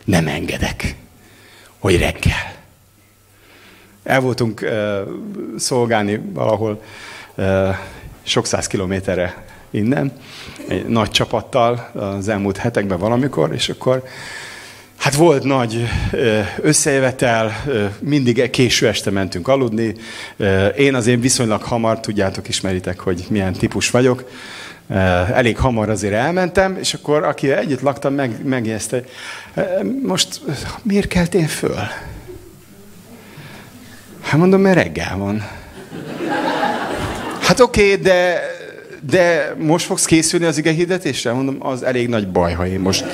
nem 0.05 0.27
engedek, 0.27 0.95
hogy 1.79 1.99
reggel. 1.99 2.55
El 4.05 4.21
voltunk 4.21 4.69
szolgálni 5.57 6.21
valahol 6.33 6.83
sok 8.23 8.47
száz 8.47 8.67
kilométerre 8.67 9.47
innen, 9.71 10.13
egy 10.69 10.87
nagy 10.87 11.11
csapattal 11.11 11.91
az 11.95 12.29
elmúlt 12.29 12.57
hetekben 12.57 12.99
valamikor, 12.99 13.53
és 13.53 13.69
akkor 13.69 14.03
Hát 14.99 15.15
volt 15.15 15.43
nagy 15.43 15.89
összejövetel, 16.61 17.65
mindig 18.01 18.51
késő 18.51 18.89
este 18.89 19.11
mentünk 19.11 19.49
aludni. 19.49 19.95
Én 20.77 20.95
azért 20.95 21.21
viszonylag 21.21 21.63
hamar, 21.63 22.01
tudjátok, 22.01 22.49
ismeritek, 22.49 23.01
hogy 23.01 23.27
milyen 23.29 23.53
típus 23.53 23.91
vagyok. 23.91 24.31
Elég 25.33 25.59
hamar 25.59 25.89
azért 25.89 26.13
elmentem, 26.13 26.77
és 26.81 26.95
akkor 26.95 27.25
aki 27.25 27.51
együtt 27.51 27.81
laktam, 27.81 28.15
meg, 28.15 28.45
megjegyezte, 28.45 29.03
most 30.03 30.41
miért 30.83 31.09
keltél 31.09 31.47
föl? 31.47 31.77
Hát 34.21 34.39
mondom, 34.39 34.61
mert 34.61 34.77
reggel 34.77 35.17
van. 35.17 35.49
Hát 37.41 37.61
oké, 37.61 37.93
okay, 37.93 38.03
de 38.03 38.41
de 39.01 39.55
most 39.59 39.87
fogsz 39.87 40.05
készülni 40.05 40.45
az 40.47 40.59
ige 40.59 40.73
hirdetésre? 40.73 41.33
Mondom, 41.33 41.57
az 41.59 41.83
elég 41.83 42.09
nagy 42.09 42.29
baj, 42.29 42.53
ha 42.53 42.67
én 42.67 42.81
most, 42.81 43.05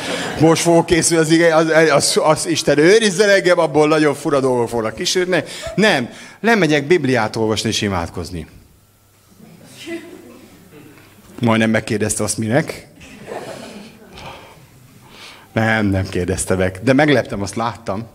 most 0.41 0.63
fogok 0.63 0.87
készülni 0.87 1.23
az 1.23 1.31
ige, 1.31 1.57
az, 1.57 1.67
az, 1.91 2.21
az 2.23 2.47
Isten 2.47 2.79
őrizzen 2.79 3.29
engem, 3.29 3.59
abból 3.59 3.89
nagyon 3.89 4.15
fura 4.15 4.41
dolgok 4.41 4.69
fognak 4.69 4.95
kísérni. 4.95 5.45
Nem, 5.75 6.09
lemegyek 6.41 6.87
Bibliát 6.87 7.37
olvasni 7.37 7.69
és 7.69 7.83
imádkozni. 7.83 8.47
Majdnem 11.41 11.71
megkérdezte 11.71 12.23
azt 12.23 12.39
minek. 12.39 12.87
Nem, 15.53 15.87
nem 15.87 16.09
kérdezte 16.09 16.55
meg, 16.55 16.79
de 16.83 16.93
megleptem, 16.93 17.43
azt 17.43 17.57
láttam. 17.57 18.07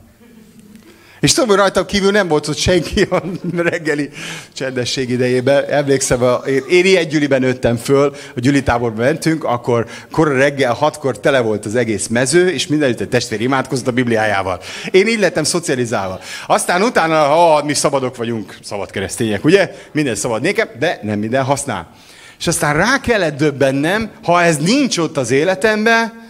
És 1.20 1.34
tudom, 1.34 1.50
hogy 1.50 1.58
rajtam 1.58 1.86
kívül 1.86 2.12
nem 2.12 2.28
volt 2.28 2.48
ott 2.48 2.58
senki 2.58 3.02
a 3.02 3.24
reggeli 3.56 4.10
csendesség 4.54 5.10
idejében. 5.10 5.66
Emlékszem, 5.70 6.24
a, 6.24 6.34
én, 6.34 6.64
én 6.70 6.86
ilyen 6.86 7.08
gyüliben 7.08 7.42
nőttem 7.42 7.76
föl, 7.76 8.16
a 8.36 8.40
gyülitáborba 8.40 9.02
mentünk, 9.02 9.44
akkor 9.44 9.88
kora 10.12 10.34
reggel, 10.34 10.74
hatkor 10.74 11.20
tele 11.20 11.40
volt 11.40 11.66
az 11.66 11.76
egész 11.76 12.08
mező, 12.08 12.50
és 12.50 12.68
mindenütt 12.68 13.00
egy 13.00 13.10
testvér 13.10 13.42
imádkozott 13.42 13.88
a 13.88 13.92
Bibliájával. 13.92 14.62
Én 14.92 15.08
így 15.08 15.20
lettem 15.20 15.44
szocializálva. 15.44 16.20
Aztán 16.48 16.82
utána, 16.82 17.24
ha 17.24 17.64
mi 17.64 17.74
szabadok 17.74 18.16
vagyunk, 18.16 18.58
szabad 18.64 18.92
keresztények, 18.92 19.44
ugye? 19.46 19.76
Minden 19.92 20.16
szabad 20.16 20.42
nékem, 20.42 20.68
de 20.80 21.00
nem 21.02 21.20
minden 21.20 21.44
használ. 21.44 21.96
És 22.40 22.48
aztán 22.48 22.74
rá 22.74 23.00
kellett 23.02 23.38
döbbennem, 23.38 24.12
ha 24.24 24.42
ez 24.42 24.58
nincs 24.58 24.98
ott 24.98 25.18
az 25.18 25.32
életemben, 25.32 26.28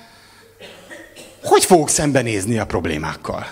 hogy 1.43 1.65
fogok 1.65 1.89
szembenézni 1.89 2.59
a 2.59 2.65
problémákkal? 2.65 3.47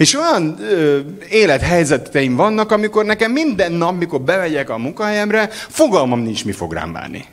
És 0.00 0.14
olyan 0.14 0.56
ö, 0.60 0.98
élethelyzeteim 1.28 2.36
vannak, 2.36 2.72
amikor 2.72 3.04
nekem 3.04 3.32
minden 3.32 3.72
nap, 3.72 3.98
mikor 3.98 4.20
bemegyek 4.20 4.70
a 4.70 4.78
munkahelyemre, 4.78 5.48
fogalmam 5.50 6.20
nincs, 6.20 6.44
mi 6.44 6.52
fog 6.52 6.72
rám 6.72 6.92
várni. 6.92 7.24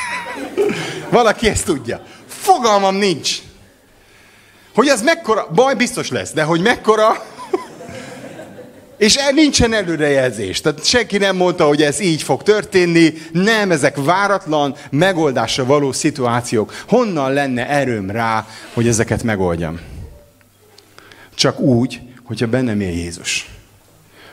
Valaki 1.10 1.48
ezt 1.48 1.64
tudja. 1.64 2.02
Fogalmam 2.26 2.94
nincs. 2.94 3.38
Hogy 4.74 4.88
ez 4.88 5.02
mekkora, 5.02 5.48
baj 5.54 5.74
biztos 5.74 6.10
lesz, 6.10 6.32
de 6.32 6.42
hogy 6.42 6.60
mekkora, 6.60 7.24
és 8.98 9.14
el, 9.14 9.30
nincsen 9.32 9.72
előrejelzés. 9.72 10.60
Tehát 10.60 10.84
senki 10.84 11.18
nem 11.18 11.36
mondta, 11.36 11.66
hogy 11.66 11.82
ez 11.82 12.00
így 12.00 12.22
fog 12.22 12.42
történni. 12.42 13.12
Nem, 13.32 13.70
ezek 13.70 13.96
váratlan, 14.04 14.76
megoldásra 14.90 15.64
való 15.64 15.92
szituációk. 15.92 16.84
Honnan 16.88 17.32
lenne 17.32 17.68
erőm 17.68 18.10
rá, 18.10 18.46
hogy 18.74 18.88
ezeket 18.88 19.22
megoldjam? 19.22 19.98
Csak 21.40 21.58
úgy, 21.58 22.00
hogyha 22.24 22.46
bennem 22.46 22.80
él 22.80 22.90
Jézus. 22.90 23.50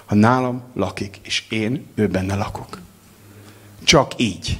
Ha 0.05 0.15
nálam 0.15 0.63
lakik, 0.73 1.19
és 1.23 1.43
én 1.49 1.87
ő 1.95 2.07
benne 2.07 2.35
lakok. 2.35 2.79
Csak 3.83 4.11
így. 4.17 4.59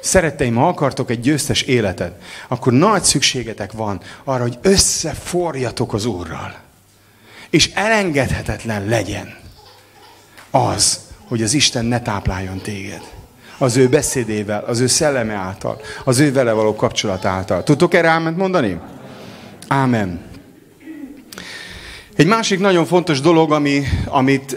Szeretteim, 0.00 0.54
ha 0.54 0.68
akartok 0.68 1.10
egy 1.10 1.20
győztes 1.20 1.62
életet, 1.62 2.22
akkor 2.48 2.72
nagy 2.72 3.02
szükségetek 3.02 3.72
van 3.72 4.00
arra, 4.24 4.42
hogy 4.42 4.58
összeforjatok 4.62 5.92
az 5.92 6.04
Úrral. 6.04 6.54
És 7.50 7.70
elengedhetetlen 7.74 8.84
legyen 8.84 9.36
az, 10.50 11.00
hogy 11.28 11.42
az 11.42 11.54
Isten 11.54 11.84
ne 11.84 12.00
tápláljon 12.00 12.58
téged. 12.58 13.02
Az 13.58 13.76
ő 13.76 13.88
beszédével, 13.88 14.64
az 14.64 14.80
ő 14.80 14.86
szelleme 14.86 15.34
által, 15.34 15.80
az 16.04 16.18
ő 16.18 16.32
vele 16.32 16.52
való 16.52 16.74
kapcsolat 16.74 17.24
által. 17.24 17.62
Tudtok 17.62 17.94
erre 17.94 18.08
áment 18.08 18.36
mondani? 18.36 18.80
Ámen. 19.68 20.27
Egy 22.18 22.26
másik 22.26 22.58
nagyon 22.58 22.86
fontos 22.86 23.20
dolog, 23.20 23.52
ami, 23.52 23.82
amit 24.04 24.56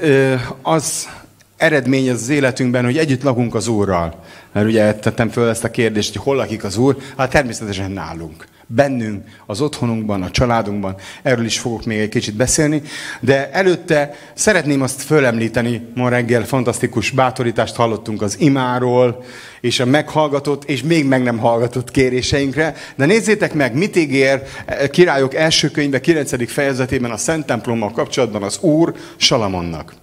az 0.61 1.09
eredményez 1.57 2.21
az 2.21 2.29
életünkben, 2.29 2.83
hogy 2.83 2.97
együtt 2.97 3.23
lakunk 3.23 3.55
az 3.55 3.67
Úrral. 3.67 4.23
Mert 4.51 4.67
ugye 4.67 4.93
tettem 4.95 5.29
föl 5.29 5.49
ezt 5.49 5.63
a 5.63 5.71
kérdést, 5.71 6.13
hogy 6.13 6.23
hol 6.23 6.35
lakik 6.35 6.63
az 6.63 6.77
Úr? 6.77 6.97
Hát 7.17 7.29
természetesen 7.29 7.91
nálunk. 7.91 8.47
Bennünk, 8.75 9.23
az 9.45 9.61
otthonunkban, 9.61 10.23
a 10.23 10.31
családunkban. 10.31 10.95
Erről 11.21 11.45
is 11.45 11.59
fogok 11.59 11.85
még 11.85 11.99
egy 11.99 12.09
kicsit 12.09 12.35
beszélni. 12.35 12.81
De 13.19 13.51
előtte 13.51 14.13
szeretném 14.33 14.81
azt 14.81 15.01
fölemlíteni, 15.01 15.87
ma 15.95 16.09
reggel 16.09 16.45
fantasztikus 16.45 17.09
bátorítást 17.09 17.75
hallottunk 17.75 18.21
az 18.21 18.39
imáról, 18.39 19.23
és 19.61 19.79
a 19.79 19.85
meghallgatott, 19.85 20.63
és 20.63 20.83
még 20.83 21.05
meg 21.05 21.23
nem 21.23 21.37
hallgatott 21.37 21.91
kéréseinkre. 21.91 22.75
De 22.95 23.05
nézzétek 23.05 23.53
meg, 23.53 23.75
mit 23.75 23.95
ígér 23.95 24.41
eh, 24.65 24.87
királyok 24.87 25.35
első 25.35 25.69
könyve 25.69 26.01
9. 26.01 26.51
fejezetében 26.51 27.11
a 27.11 27.17
Szent 27.17 27.45
templommal 27.45 27.91
kapcsolatban 27.91 28.43
az 28.43 28.59
Úr 28.59 28.95
Salamonnak. 29.15 29.93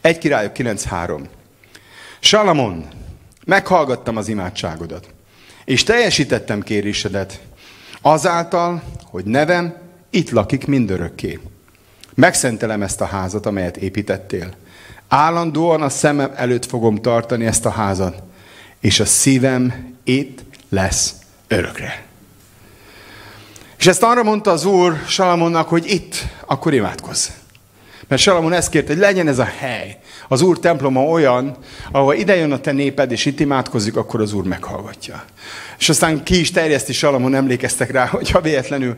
Egy 0.00 0.18
királyok 0.18 0.52
9.3. 0.54 1.20
Salamon, 2.20 2.84
meghallgattam 3.44 4.16
az 4.16 4.28
imádságodat, 4.28 5.06
és 5.64 5.82
teljesítettem 5.82 6.62
kérésedet, 6.62 7.40
azáltal, 8.12 8.82
hogy 9.04 9.24
nevem 9.24 9.74
itt 10.10 10.30
lakik 10.30 10.66
mindörökké. 10.66 11.40
Megszentelem 12.14 12.82
ezt 12.82 13.00
a 13.00 13.04
házat, 13.04 13.46
amelyet 13.46 13.76
építettél. 13.76 14.54
Állandóan 15.08 15.82
a 15.82 15.88
szemem 15.88 16.32
előtt 16.34 16.66
fogom 16.66 16.96
tartani 16.96 17.46
ezt 17.46 17.66
a 17.66 17.70
házat, 17.70 18.22
és 18.80 19.00
a 19.00 19.04
szívem 19.04 19.94
itt 20.04 20.42
lesz 20.68 21.14
örökre. 21.48 22.04
És 23.78 23.86
ezt 23.86 24.02
arra 24.02 24.22
mondta 24.22 24.50
az 24.50 24.64
Úr 24.64 25.02
Salamonnak, 25.06 25.68
hogy 25.68 25.90
itt, 25.90 26.14
akkor 26.46 26.74
imádkozz. 26.74 27.28
Mert 28.08 28.22
Salamon 28.22 28.52
ezt 28.52 28.70
kérte, 28.70 28.92
hogy 28.92 29.02
legyen 29.02 29.28
ez 29.28 29.38
a 29.38 29.44
hely. 29.58 29.98
Az 30.28 30.42
Úr 30.42 30.58
temploma 30.58 31.02
olyan, 31.02 31.56
ahol 31.90 32.14
ide 32.14 32.36
jön 32.36 32.52
a 32.52 32.60
te 32.60 32.72
néped, 32.72 33.12
és 33.12 33.24
itt 33.24 33.40
imádkozik, 33.40 33.96
akkor 33.96 34.20
az 34.20 34.32
Úr 34.32 34.44
meghallgatja. 34.44 35.24
És 35.78 35.88
aztán 35.88 36.22
ki 36.22 36.40
is 36.40 36.50
terjeszti 36.50 36.92
Salamon, 36.92 37.34
emlékeztek 37.34 37.90
rá, 37.90 38.06
hogy 38.06 38.30
ha 38.30 38.40
véletlenül, 38.40 38.96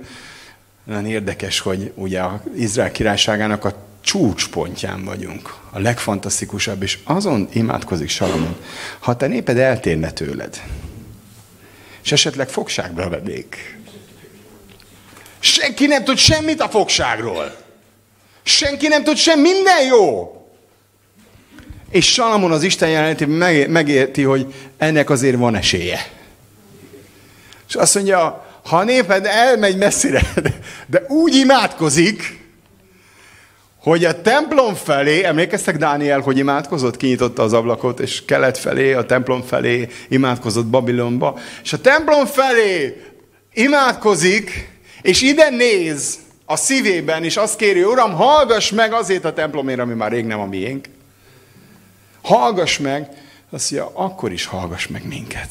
nagyon 0.84 1.06
érdekes, 1.06 1.60
hogy 1.60 1.92
ugye 1.94 2.22
az 2.22 2.40
Izrael 2.56 2.90
királyságának 2.90 3.64
a 3.64 3.74
csúcspontján 4.00 5.04
vagyunk. 5.04 5.54
A 5.70 5.78
legfantasztikusabb, 5.78 6.82
és 6.82 6.98
azon 7.04 7.48
imádkozik 7.52 8.08
Salamon. 8.08 8.56
Ha 8.98 9.16
te 9.16 9.26
néped 9.26 9.58
eltérne 9.58 10.10
tőled, 10.10 10.62
és 12.02 12.12
esetleg 12.12 12.48
fogságba 12.48 13.08
vednék. 13.08 13.78
Senki 15.38 15.86
nem 15.86 16.04
tud 16.04 16.16
semmit 16.16 16.60
a 16.60 16.68
fogságról. 16.68 17.66
Senki 18.48 18.88
nem 18.88 19.04
tud 19.04 19.16
sem, 19.16 19.40
minden 19.40 19.86
jó. 19.86 20.32
És 21.90 22.12
Salamon 22.12 22.52
az 22.52 22.62
Isten 22.62 22.88
jelenetében 22.88 23.70
megérti, 23.70 24.22
hogy 24.22 24.54
ennek 24.78 25.10
azért 25.10 25.36
van 25.36 25.56
esélye. 25.56 26.06
És 27.68 27.74
azt 27.74 27.94
mondja, 27.94 28.46
ha 28.64 28.76
a 28.76 28.84
néped 28.84 29.26
elmegy 29.26 29.76
messzire, 29.76 30.32
de 30.86 31.04
úgy 31.08 31.34
imádkozik, 31.34 32.46
hogy 33.80 34.04
a 34.04 34.20
templom 34.20 34.74
felé, 34.74 35.24
emlékeztek 35.24 35.76
Dániel, 35.76 36.20
hogy 36.20 36.38
imádkozott, 36.38 36.96
kinyitotta 36.96 37.42
az 37.42 37.52
ablakot, 37.52 38.00
és 38.00 38.24
kelet 38.24 38.58
felé, 38.58 38.92
a 38.92 39.06
templom 39.06 39.42
felé 39.42 39.88
imádkozott 40.08 40.66
Babilonba, 40.66 41.38
és 41.62 41.72
a 41.72 41.80
templom 41.80 42.26
felé 42.26 43.02
imádkozik, 43.52 44.70
és 45.02 45.22
ide 45.22 45.50
néz 45.50 46.18
a 46.50 46.56
szívében, 46.56 47.24
és 47.24 47.36
azt 47.36 47.56
kéri, 47.56 47.82
Uram, 47.82 48.12
hallgass 48.12 48.70
meg 48.70 48.92
azért 48.92 49.24
a 49.24 49.32
templomért, 49.32 49.78
ami 49.78 49.94
már 49.94 50.10
rég 50.10 50.24
nem 50.24 50.40
a 50.40 50.46
miénk. 50.46 50.88
Hallgass 52.22 52.78
meg, 52.78 53.08
azt 53.50 53.70
mondja, 53.70 53.90
akkor 53.94 54.32
is 54.32 54.44
hallgass 54.44 54.86
meg 54.86 55.06
minket. 55.06 55.48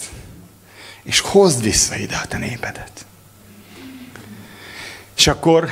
És 1.03 1.19
hozd 1.19 1.63
vissza 1.63 1.95
ide 1.95 2.15
a 2.23 2.27
te 2.27 2.37
népedet. 2.37 3.05
És 5.17 5.27
akkor 5.27 5.69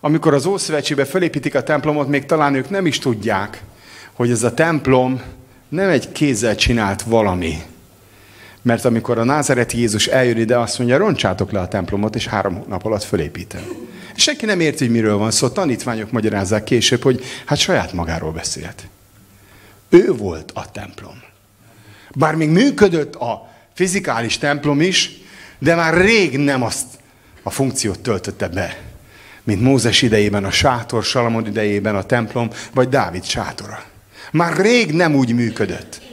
amikor 0.00 0.34
az 0.34 0.46
Ószövetségbe 0.46 1.04
felépítik 1.04 1.54
a 1.54 1.62
templomot, 1.62 2.08
még 2.08 2.26
talán 2.26 2.54
ők 2.54 2.70
nem 2.70 2.86
is 2.86 2.98
tudják, 2.98 3.62
hogy 4.12 4.30
ez 4.30 4.42
a 4.42 4.54
templom 4.54 5.22
nem 5.68 5.88
egy 5.88 6.12
kézzel 6.12 6.54
csinált 6.54 7.02
valami. 7.02 7.62
Mert 8.62 8.84
amikor 8.84 9.18
a 9.18 9.24
názereti 9.24 9.78
Jézus 9.78 10.06
eljön 10.06 10.36
ide, 10.36 10.58
azt 10.58 10.78
mondja, 10.78 10.96
roncsátok 10.96 11.50
le 11.50 11.60
a 11.60 11.68
templomot, 11.68 12.14
és 12.14 12.26
három 12.26 12.64
nap 12.68 12.84
alatt 12.84 13.02
fölépítem. 13.02 13.88
És 14.14 14.22
senki 14.22 14.44
nem 14.44 14.60
érti, 14.60 14.84
hogy 14.84 14.94
miről 14.94 15.16
van 15.16 15.30
szó. 15.30 15.46
A 15.46 15.52
tanítványok 15.52 16.10
magyarázzák 16.10 16.64
később, 16.64 17.02
hogy 17.02 17.24
hát 17.46 17.58
saját 17.58 17.92
magáról 17.92 18.32
beszélt. 18.32 18.88
Ő 19.88 20.12
volt 20.12 20.50
a 20.54 20.70
templom. 20.70 21.22
Bár 22.14 22.34
még 22.34 22.48
működött 22.48 23.14
a 23.14 23.48
fizikális 23.74 24.38
templom 24.38 24.80
is, 24.80 25.10
de 25.58 25.74
már 25.74 25.94
rég 25.94 26.38
nem 26.38 26.62
azt 26.62 26.86
a 27.42 27.50
funkciót 27.50 28.00
töltötte 28.00 28.48
be, 28.48 28.78
mint 29.42 29.60
Mózes 29.60 30.02
idejében 30.02 30.44
a 30.44 30.50
sátor, 30.50 31.04
Salamon 31.04 31.46
idejében 31.46 31.96
a 31.96 32.02
templom, 32.02 32.50
vagy 32.74 32.88
Dávid 32.88 33.24
sátora. 33.24 33.84
Már 34.32 34.56
rég 34.56 34.92
nem 34.92 35.14
úgy 35.14 35.34
működött. 35.34 36.09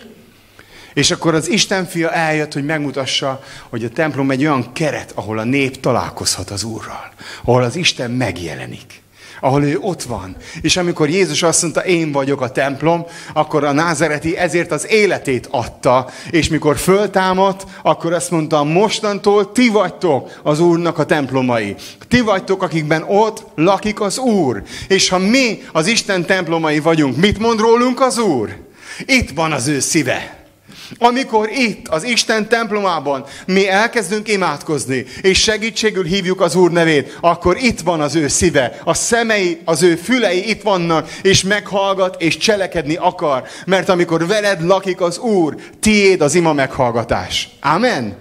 És 0.98 1.12
akkor 1.12 1.36
az 1.36 1.50
Isten 1.50 1.86
fia 1.86 2.12
eljött, 2.12 2.54
hogy 2.54 2.66
megmutassa, 2.66 3.44
hogy 3.70 3.84
a 3.84 3.90
templom 3.90 4.32
egy 4.32 4.42
olyan 4.42 4.74
keret, 4.74 5.12
ahol 5.16 5.40
a 5.40 5.44
nép 5.44 5.80
találkozhat 5.80 6.50
az 6.50 6.64
Úrral. 6.64 7.12
Ahol 7.44 7.64
az 7.64 7.76
Isten 7.76 8.12
megjelenik 8.12 9.02
ahol 9.40 9.64
ő 9.64 9.78
ott 9.82 10.04
van. 10.04 10.36
És 10.62 10.78
amikor 10.78 11.10
Jézus 11.10 11.44
azt 11.44 11.62
mondta, 11.62 11.86
én 11.86 12.12
vagyok 12.12 12.42
a 12.42 12.52
templom, 12.52 13.06
akkor 13.34 13.64
a 13.64 13.72
názereti 13.72 14.38
ezért 14.38 14.72
az 14.72 14.92
életét 14.92 15.48
adta, 15.52 16.10
és 16.30 16.48
mikor 16.48 16.78
föltámadt, 16.78 17.66
akkor 17.84 18.14
azt 18.14 18.32
mondta, 18.32 18.64
mostantól 18.64 19.52
ti 19.52 19.70
vagytok 19.70 20.40
az 20.44 20.60
Úrnak 20.60 20.98
a 20.98 21.06
templomai. 21.06 21.76
Ti 22.08 22.22
vagytok, 22.22 22.64
akikben 22.64 23.04
ott 23.08 23.46
lakik 23.56 24.02
az 24.02 24.18
Úr. 24.18 24.64
És 24.88 25.10
ha 25.10 25.18
mi 25.18 25.62
az 25.72 25.88
Isten 25.88 26.26
templomai 26.26 26.80
vagyunk, 26.80 27.18
mit 27.18 27.40
mond 27.40 27.60
rólunk 27.60 28.02
az 28.02 28.18
Úr? 28.18 28.58
Itt 29.06 29.30
van 29.30 29.52
az 29.52 29.68
ő 29.68 29.80
szíve. 29.80 30.38
Amikor 30.98 31.50
itt, 31.50 31.88
az 31.88 32.04
Isten 32.04 32.48
templomában 32.50 33.26
mi 33.46 33.70
elkezdünk 33.70 34.28
imádkozni, 34.28 35.06
és 35.22 35.42
segítségül 35.42 36.04
hívjuk 36.04 36.42
az 36.42 36.56
Úr 36.56 36.72
nevét, 36.72 37.18
akkor 37.22 37.58
itt 37.58 37.80
van 37.80 38.02
az 38.02 38.16
ő 38.16 38.28
szíve, 38.28 38.80
a 38.84 38.94
szemei, 38.94 39.62
az 39.66 39.84
ő 39.84 39.96
fülei 39.96 40.50
itt 40.50 40.62
vannak, 40.62 41.10
és 41.22 41.44
meghallgat, 41.44 42.22
és 42.22 42.38
cselekedni 42.38 42.96
akar. 42.96 43.44
Mert 43.66 43.90
amikor 43.90 44.28
veled 44.28 44.64
lakik 44.64 45.02
az 45.02 45.18
Úr, 45.18 45.56
tiéd 45.80 46.22
az 46.22 46.36
ima 46.36 46.54
meghallgatás. 46.54 47.50
Amen? 47.62 48.16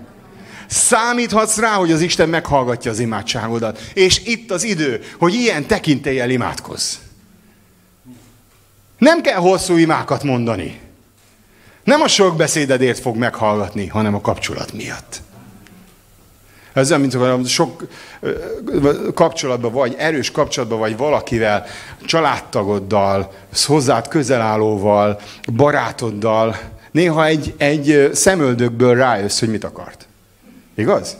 Számíthatsz 0.67 1.57
rá, 1.57 1.73
hogy 1.75 1.93
az 1.93 2.01
Isten 2.01 2.29
meghallgatja 2.29 2.91
az 2.91 2.99
imádságodat. 2.99 3.81
És 3.95 4.21
itt 4.25 4.51
az 4.51 4.64
idő, 4.64 5.03
hogy 5.19 5.35
ilyen 5.35 5.67
tekintéllyel 5.67 6.31
imádkozz. 6.31 6.95
Nem 8.99 9.21
kell 9.21 9.39
hosszú 9.39 9.77
imákat 9.77 10.23
mondani. 10.23 10.81
Nem 11.87 12.01
a 12.01 12.09
sok 12.09 12.37
beszédedért 12.37 12.99
fog 12.99 13.16
meghallgatni, 13.16 13.87
hanem 13.87 14.14
a 14.14 14.20
kapcsolat 14.20 14.72
miatt. 14.72 15.20
Ez 16.72 16.93
olyan, 16.93 17.01
mint 17.01 17.49
sok 17.49 17.87
kapcsolatban 19.14 19.72
vagy, 19.72 19.95
erős 19.99 20.30
kapcsolatban 20.30 20.78
vagy 20.78 20.97
valakivel, 20.97 21.64
családtagoddal, 22.05 23.32
hozzád 23.64 24.09
közelállóval, 24.09 25.20
barátoddal, 25.53 26.57
néha 26.91 27.24
egy, 27.24 27.55
egy 27.57 28.11
szemöldökből 28.12 28.95
rájössz, 28.95 29.41
hogy 29.41 29.51
mit 29.51 29.64
akart. 29.64 30.07
Igaz? 30.74 31.16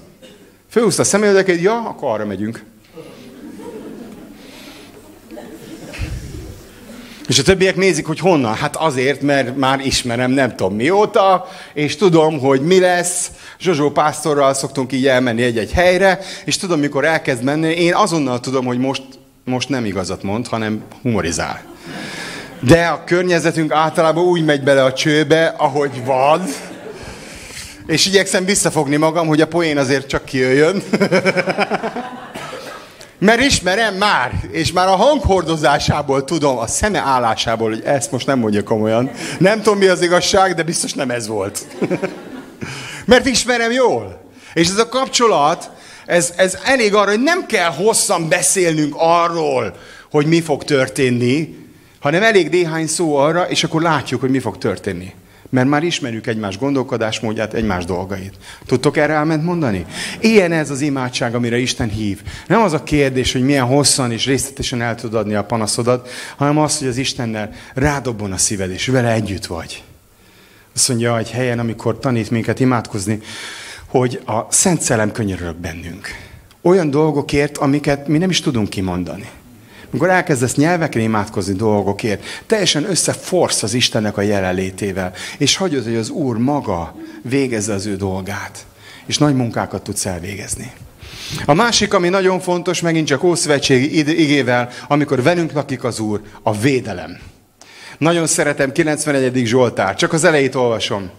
Főhúzta 0.71 1.03
a 1.03 1.05
szemöldöket, 1.05 1.61
ja, 1.61 1.89
akkor 1.89 2.11
arra 2.11 2.27
megyünk. 2.27 2.65
És 7.29 7.39
a 7.39 7.43
többiek 7.43 7.77
nézik, 7.77 8.07
hogy 8.07 8.19
honnan. 8.19 8.55
Hát 8.55 8.77
azért, 8.77 9.21
mert 9.21 9.57
már 9.57 9.81
ismerem 9.81 10.31
nem 10.31 10.57
tudom 10.57 10.75
mióta, 10.75 11.49
és 11.75 11.97
tudom, 11.97 12.39
hogy 12.39 12.61
mi 12.61 12.81
lesz. 12.81 13.31
Zsozsó 13.61 13.91
pásztorral 13.91 14.55
szoktunk 14.55 14.93
így 14.93 15.07
elmenni 15.07 15.43
egy-egy 15.43 15.73
helyre, 15.73 16.19
és 16.45 16.57
tudom, 16.57 16.81
mikor 16.81 17.05
elkezd 17.05 17.43
menni, 17.43 17.69
én 17.69 17.95
azonnal 17.95 18.41
tudom, 18.41 18.65
hogy 18.65 18.79
most, 18.79 19.03
most 19.45 19.69
nem 19.69 19.85
igazat 19.85 20.23
mond, 20.23 20.47
hanem 20.47 20.83
humorizál. 21.03 21.63
De 22.61 22.87
a 22.87 23.05
környezetünk 23.05 23.73
általában 23.73 24.25
úgy 24.25 24.45
megy 24.45 24.63
bele 24.63 24.85
a 24.85 24.93
csőbe, 24.93 25.55
ahogy 25.57 26.05
van, 26.05 26.43
és 27.87 28.07
igyekszem 28.07 28.45
visszafogni 28.45 28.97
magam, 28.97 29.27
hogy 29.27 29.41
a 29.41 29.47
poén 29.47 29.79
azért 29.79 30.07
csak 30.07 30.25
kijöjjön. 30.25 30.83
Mert 33.19 33.41
ismerem 33.41 33.95
már, 33.95 34.33
és 34.51 34.73
már 34.73 34.89
a 34.89 34.97
hanghordozásából 34.97 36.25
tudom, 36.25 36.59
a 36.59 36.67
szeme 36.67 36.99
állásából, 36.99 37.69
hogy 37.69 37.83
ezt 37.85 38.13
most 38.13 38.27
nem 38.27 38.39
mondja 38.39 38.63
komolyan. 38.63 39.11
Nem 39.39 39.63
tudom, 39.63 39.79
mi 39.79 39.87
az 39.87 40.03
igazság, 40.03 40.55
de 40.55 40.63
biztos 40.63 40.93
nem 40.93 41.11
ez 41.11 41.27
volt. 41.27 41.67
Mert 43.07 43.27
ismerem 43.27 43.71
jól. 43.71 44.31
És 44.55 44.69
ez 44.69 44.79
a 44.79 44.89
kapcsolat, 44.89 45.71
ez, 46.07 46.33
ez 46.37 46.59
elég 46.65 46.95
arra, 46.95 47.11
hogy 47.11 47.23
nem 47.23 47.47
kell 47.47 47.71
hosszan 47.71 48.29
beszélnünk 48.29 48.95
arról, 48.99 49.77
hogy 50.11 50.27
mi 50.27 50.41
fog 50.41 50.65
történni, 50.65 51.57
hanem 52.01 52.23
elég 52.23 52.49
néhány 52.49 52.87
szó 52.87 53.17
arra, 53.17 53.49
és 53.49 53.65
akkor 53.65 53.83
látjuk, 53.83 54.21
hogy 54.21 54.31
mi 54.31 54.39
fog 54.39 54.59
történni. 54.59 55.15
Mert 55.49 55.69
már 55.69 55.83
ismerjük 55.83 56.27
egymás 56.27 56.59
gondolkodásmódját, 56.59 57.55
egymás 57.55 57.85
dolgait. 57.85 58.35
Tudtok 58.67 58.97
erre 58.97 59.13
elment 59.13 59.45
mondani? 59.45 59.87
Ilyen 60.21 60.53
ez 60.53 60.71
az 60.71 60.81
imádság, 60.81 61.35
amire 61.35 61.59
Isten 61.59 61.89
hív. 61.89 62.23
Nem 62.47 62.63
az 62.63 62.73
a 62.73 62.83
kérdés, 62.83 63.33
hogy 63.33 63.43
milyen 63.43 63.67
hosszan 63.67 64.13
és 64.13 64.27
részletesen 64.27 64.83
el 64.83 64.95
tudod 64.95 65.21
adni 65.21 65.35
a 65.35 65.45
panaszodat, 65.45 66.09
hanem 66.37 66.59
az, 66.59 66.79
hogy 66.79 66.89
az 66.89 66.97
Istennel 66.97 67.51
rádobban 67.75 68.33
a 68.33 68.37
szíved, 68.37 68.71
és 68.71 68.87
vele 68.87 69.13
együtt 69.13 69.47
vagy. 69.47 69.83
Azt 70.75 70.89
mondja 70.89 71.19
egy 71.19 71.31
helyen, 71.31 71.59
amikor 71.59 71.99
tanít 71.99 72.31
minket 72.31 72.61
imádkozni, 72.61 73.21
hogy 73.87 74.21
a 74.27 74.53
Szent 74.53 74.81
Szellem 74.81 75.13
könyörög 75.13 75.57
bennünk. 75.57 76.09
Olyan 76.63 76.91
dolgokért, 76.91 77.59
amiket 77.59 78.09
mi 78.09 78.19
nem 78.19 78.31
is 78.31 78.41
tudunk 78.41 78.69
kimondani. 78.69 79.29
Amikor 79.97 80.15
elkezdesz 80.15 80.55
nyelveken 80.55 81.03
imádkozni 81.03 81.55
dolgokért, 81.55 82.25
teljesen 82.47 82.91
összeforsz 82.91 83.63
az 83.63 83.75
Istennek 83.75 84.17
a 84.17 84.21
jelenlétével, 84.21 85.13
és 85.39 85.57
hagyod, 85.57 85.85
hogy 85.85 85.95
az 85.97 86.11
Úr 86.11 86.37
maga 86.37 86.95
végezze 87.23 87.73
az 87.73 87.87
ő 87.87 87.97
dolgát, 87.97 88.67
és 89.07 89.19
nagy 89.19 89.35
munkákat 89.35 89.83
tudsz 89.83 90.07
elvégezni. 90.07 90.73
A 91.45 91.55
másik, 91.55 91.95
ami 91.95 92.09
nagyon 92.09 92.41
fontos, 92.41 92.81
megint 92.81 93.07
csak 93.07 93.25
Ószövetségi 93.25 93.99
igével, 93.99 94.69
amikor 94.89 95.23
velünk 95.23 95.53
lakik 95.53 95.85
az 95.85 96.01
Úr, 96.01 96.21
a 96.43 96.59
védelem. 96.59 97.19
Nagyon 97.99 98.27
szeretem 98.27 98.73
91. 98.73 99.43
Zsoltár, 99.45 99.95
csak 99.95 100.13
az 100.13 100.25
elejét 100.25 100.55
olvasom. 100.55 101.11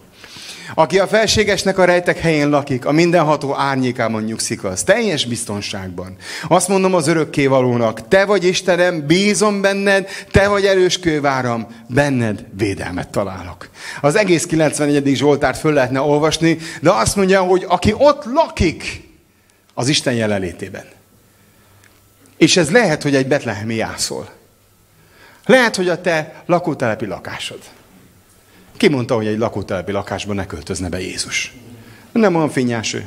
Aki 0.74 0.98
a 0.98 1.06
felségesnek 1.06 1.78
a 1.78 1.84
rejtek 1.84 2.18
helyén 2.18 2.48
lakik, 2.48 2.86
a 2.86 2.92
mindenható 2.92 3.54
árnyékában 3.56 4.22
nyugszik 4.22 4.64
az, 4.64 4.82
teljes 4.82 5.26
biztonságban. 5.26 6.16
Azt 6.48 6.68
mondom 6.68 6.94
az 6.94 7.06
örökkévalónak, 7.06 8.08
te 8.08 8.24
vagy 8.24 8.44
Istenem, 8.44 9.06
bízom 9.06 9.60
benned, 9.60 10.08
te 10.30 10.48
vagy 10.48 10.64
erős 10.64 10.98
kőváram, 10.98 11.66
benned 11.86 12.44
védelmet 12.56 13.08
találok. 13.08 13.68
Az 14.00 14.16
egész 14.16 14.46
91. 14.46 15.16
Zsoltárt 15.16 15.58
föl 15.58 15.72
lehetne 15.72 16.00
olvasni, 16.00 16.58
de 16.80 16.90
azt 16.90 17.16
mondja, 17.16 17.42
hogy 17.42 17.64
aki 17.68 17.94
ott 17.96 18.24
lakik, 18.24 19.06
az 19.74 19.88
Isten 19.88 20.14
jelenlétében. 20.14 20.84
És 22.36 22.56
ez 22.56 22.70
lehet, 22.70 23.02
hogy 23.02 23.14
egy 23.14 23.26
betlehemi 23.26 23.74
jászol. 23.74 24.30
Lehet, 25.46 25.76
hogy 25.76 25.88
a 25.88 26.00
te 26.00 26.42
lakótelepi 26.46 27.06
lakásod. 27.06 27.58
Ki 28.78 28.88
mondta, 28.88 29.14
hogy 29.14 29.26
egy 29.26 29.38
lakótelepi 29.38 29.92
lakásban 29.92 30.36
ne 30.36 30.46
költözne 30.46 30.88
be 30.88 31.00
Jézus? 31.00 31.54
Nem 32.12 32.34
olyan 32.34 32.50
finnyás 32.50 32.94
ő. 32.94 33.06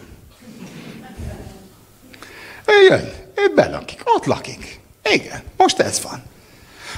Ő 2.66 2.86
jön, 2.90 3.12
ő 3.36 3.54
belakik, 3.56 4.02
ott 4.04 4.26
lakik. 4.26 4.80
Igen, 5.14 5.42
most 5.58 5.80
ez 5.80 6.02
van. 6.02 6.24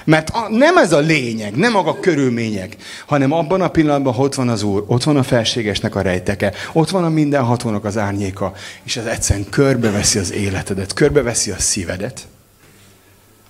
Mert 0.06 0.30
a, 0.30 0.48
nem 0.50 0.78
ez 0.78 0.92
a 0.92 1.00
lényeg, 1.00 1.56
nem 1.56 1.72
maga 1.72 2.00
körülmények, 2.00 2.76
hanem 3.06 3.32
abban 3.32 3.62
a 3.62 3.68
pillanatban, 3.68 4.16
ott 4.18 4.36
van 4.36 4.50
az 4.50 4.64
Úr, 4.64 4.84
ott 4.88 5.04
van 5.04 5.18
a 5.18 5.24
felségesnek 5.24 5.96
a 5.96 6.02
rejteke, 6.02 6.54
ott 6.72 6.90
van 6.90 7.04
a 7.04 7.10
mindenhatónak 7.10 7.86
az 7.86 7.98
árnyéka, 7.98 8.54
és 8.84 8.98
ez 8.98 9.06
egyszerűen 9.06 9.50
körbeveszi 9.50 10.20
az 10.20 10.32
életedet, 10.32 10.94
körbeveszi 10.94 11.52
a 11.52 11.60
szívedet. 11.60 12.28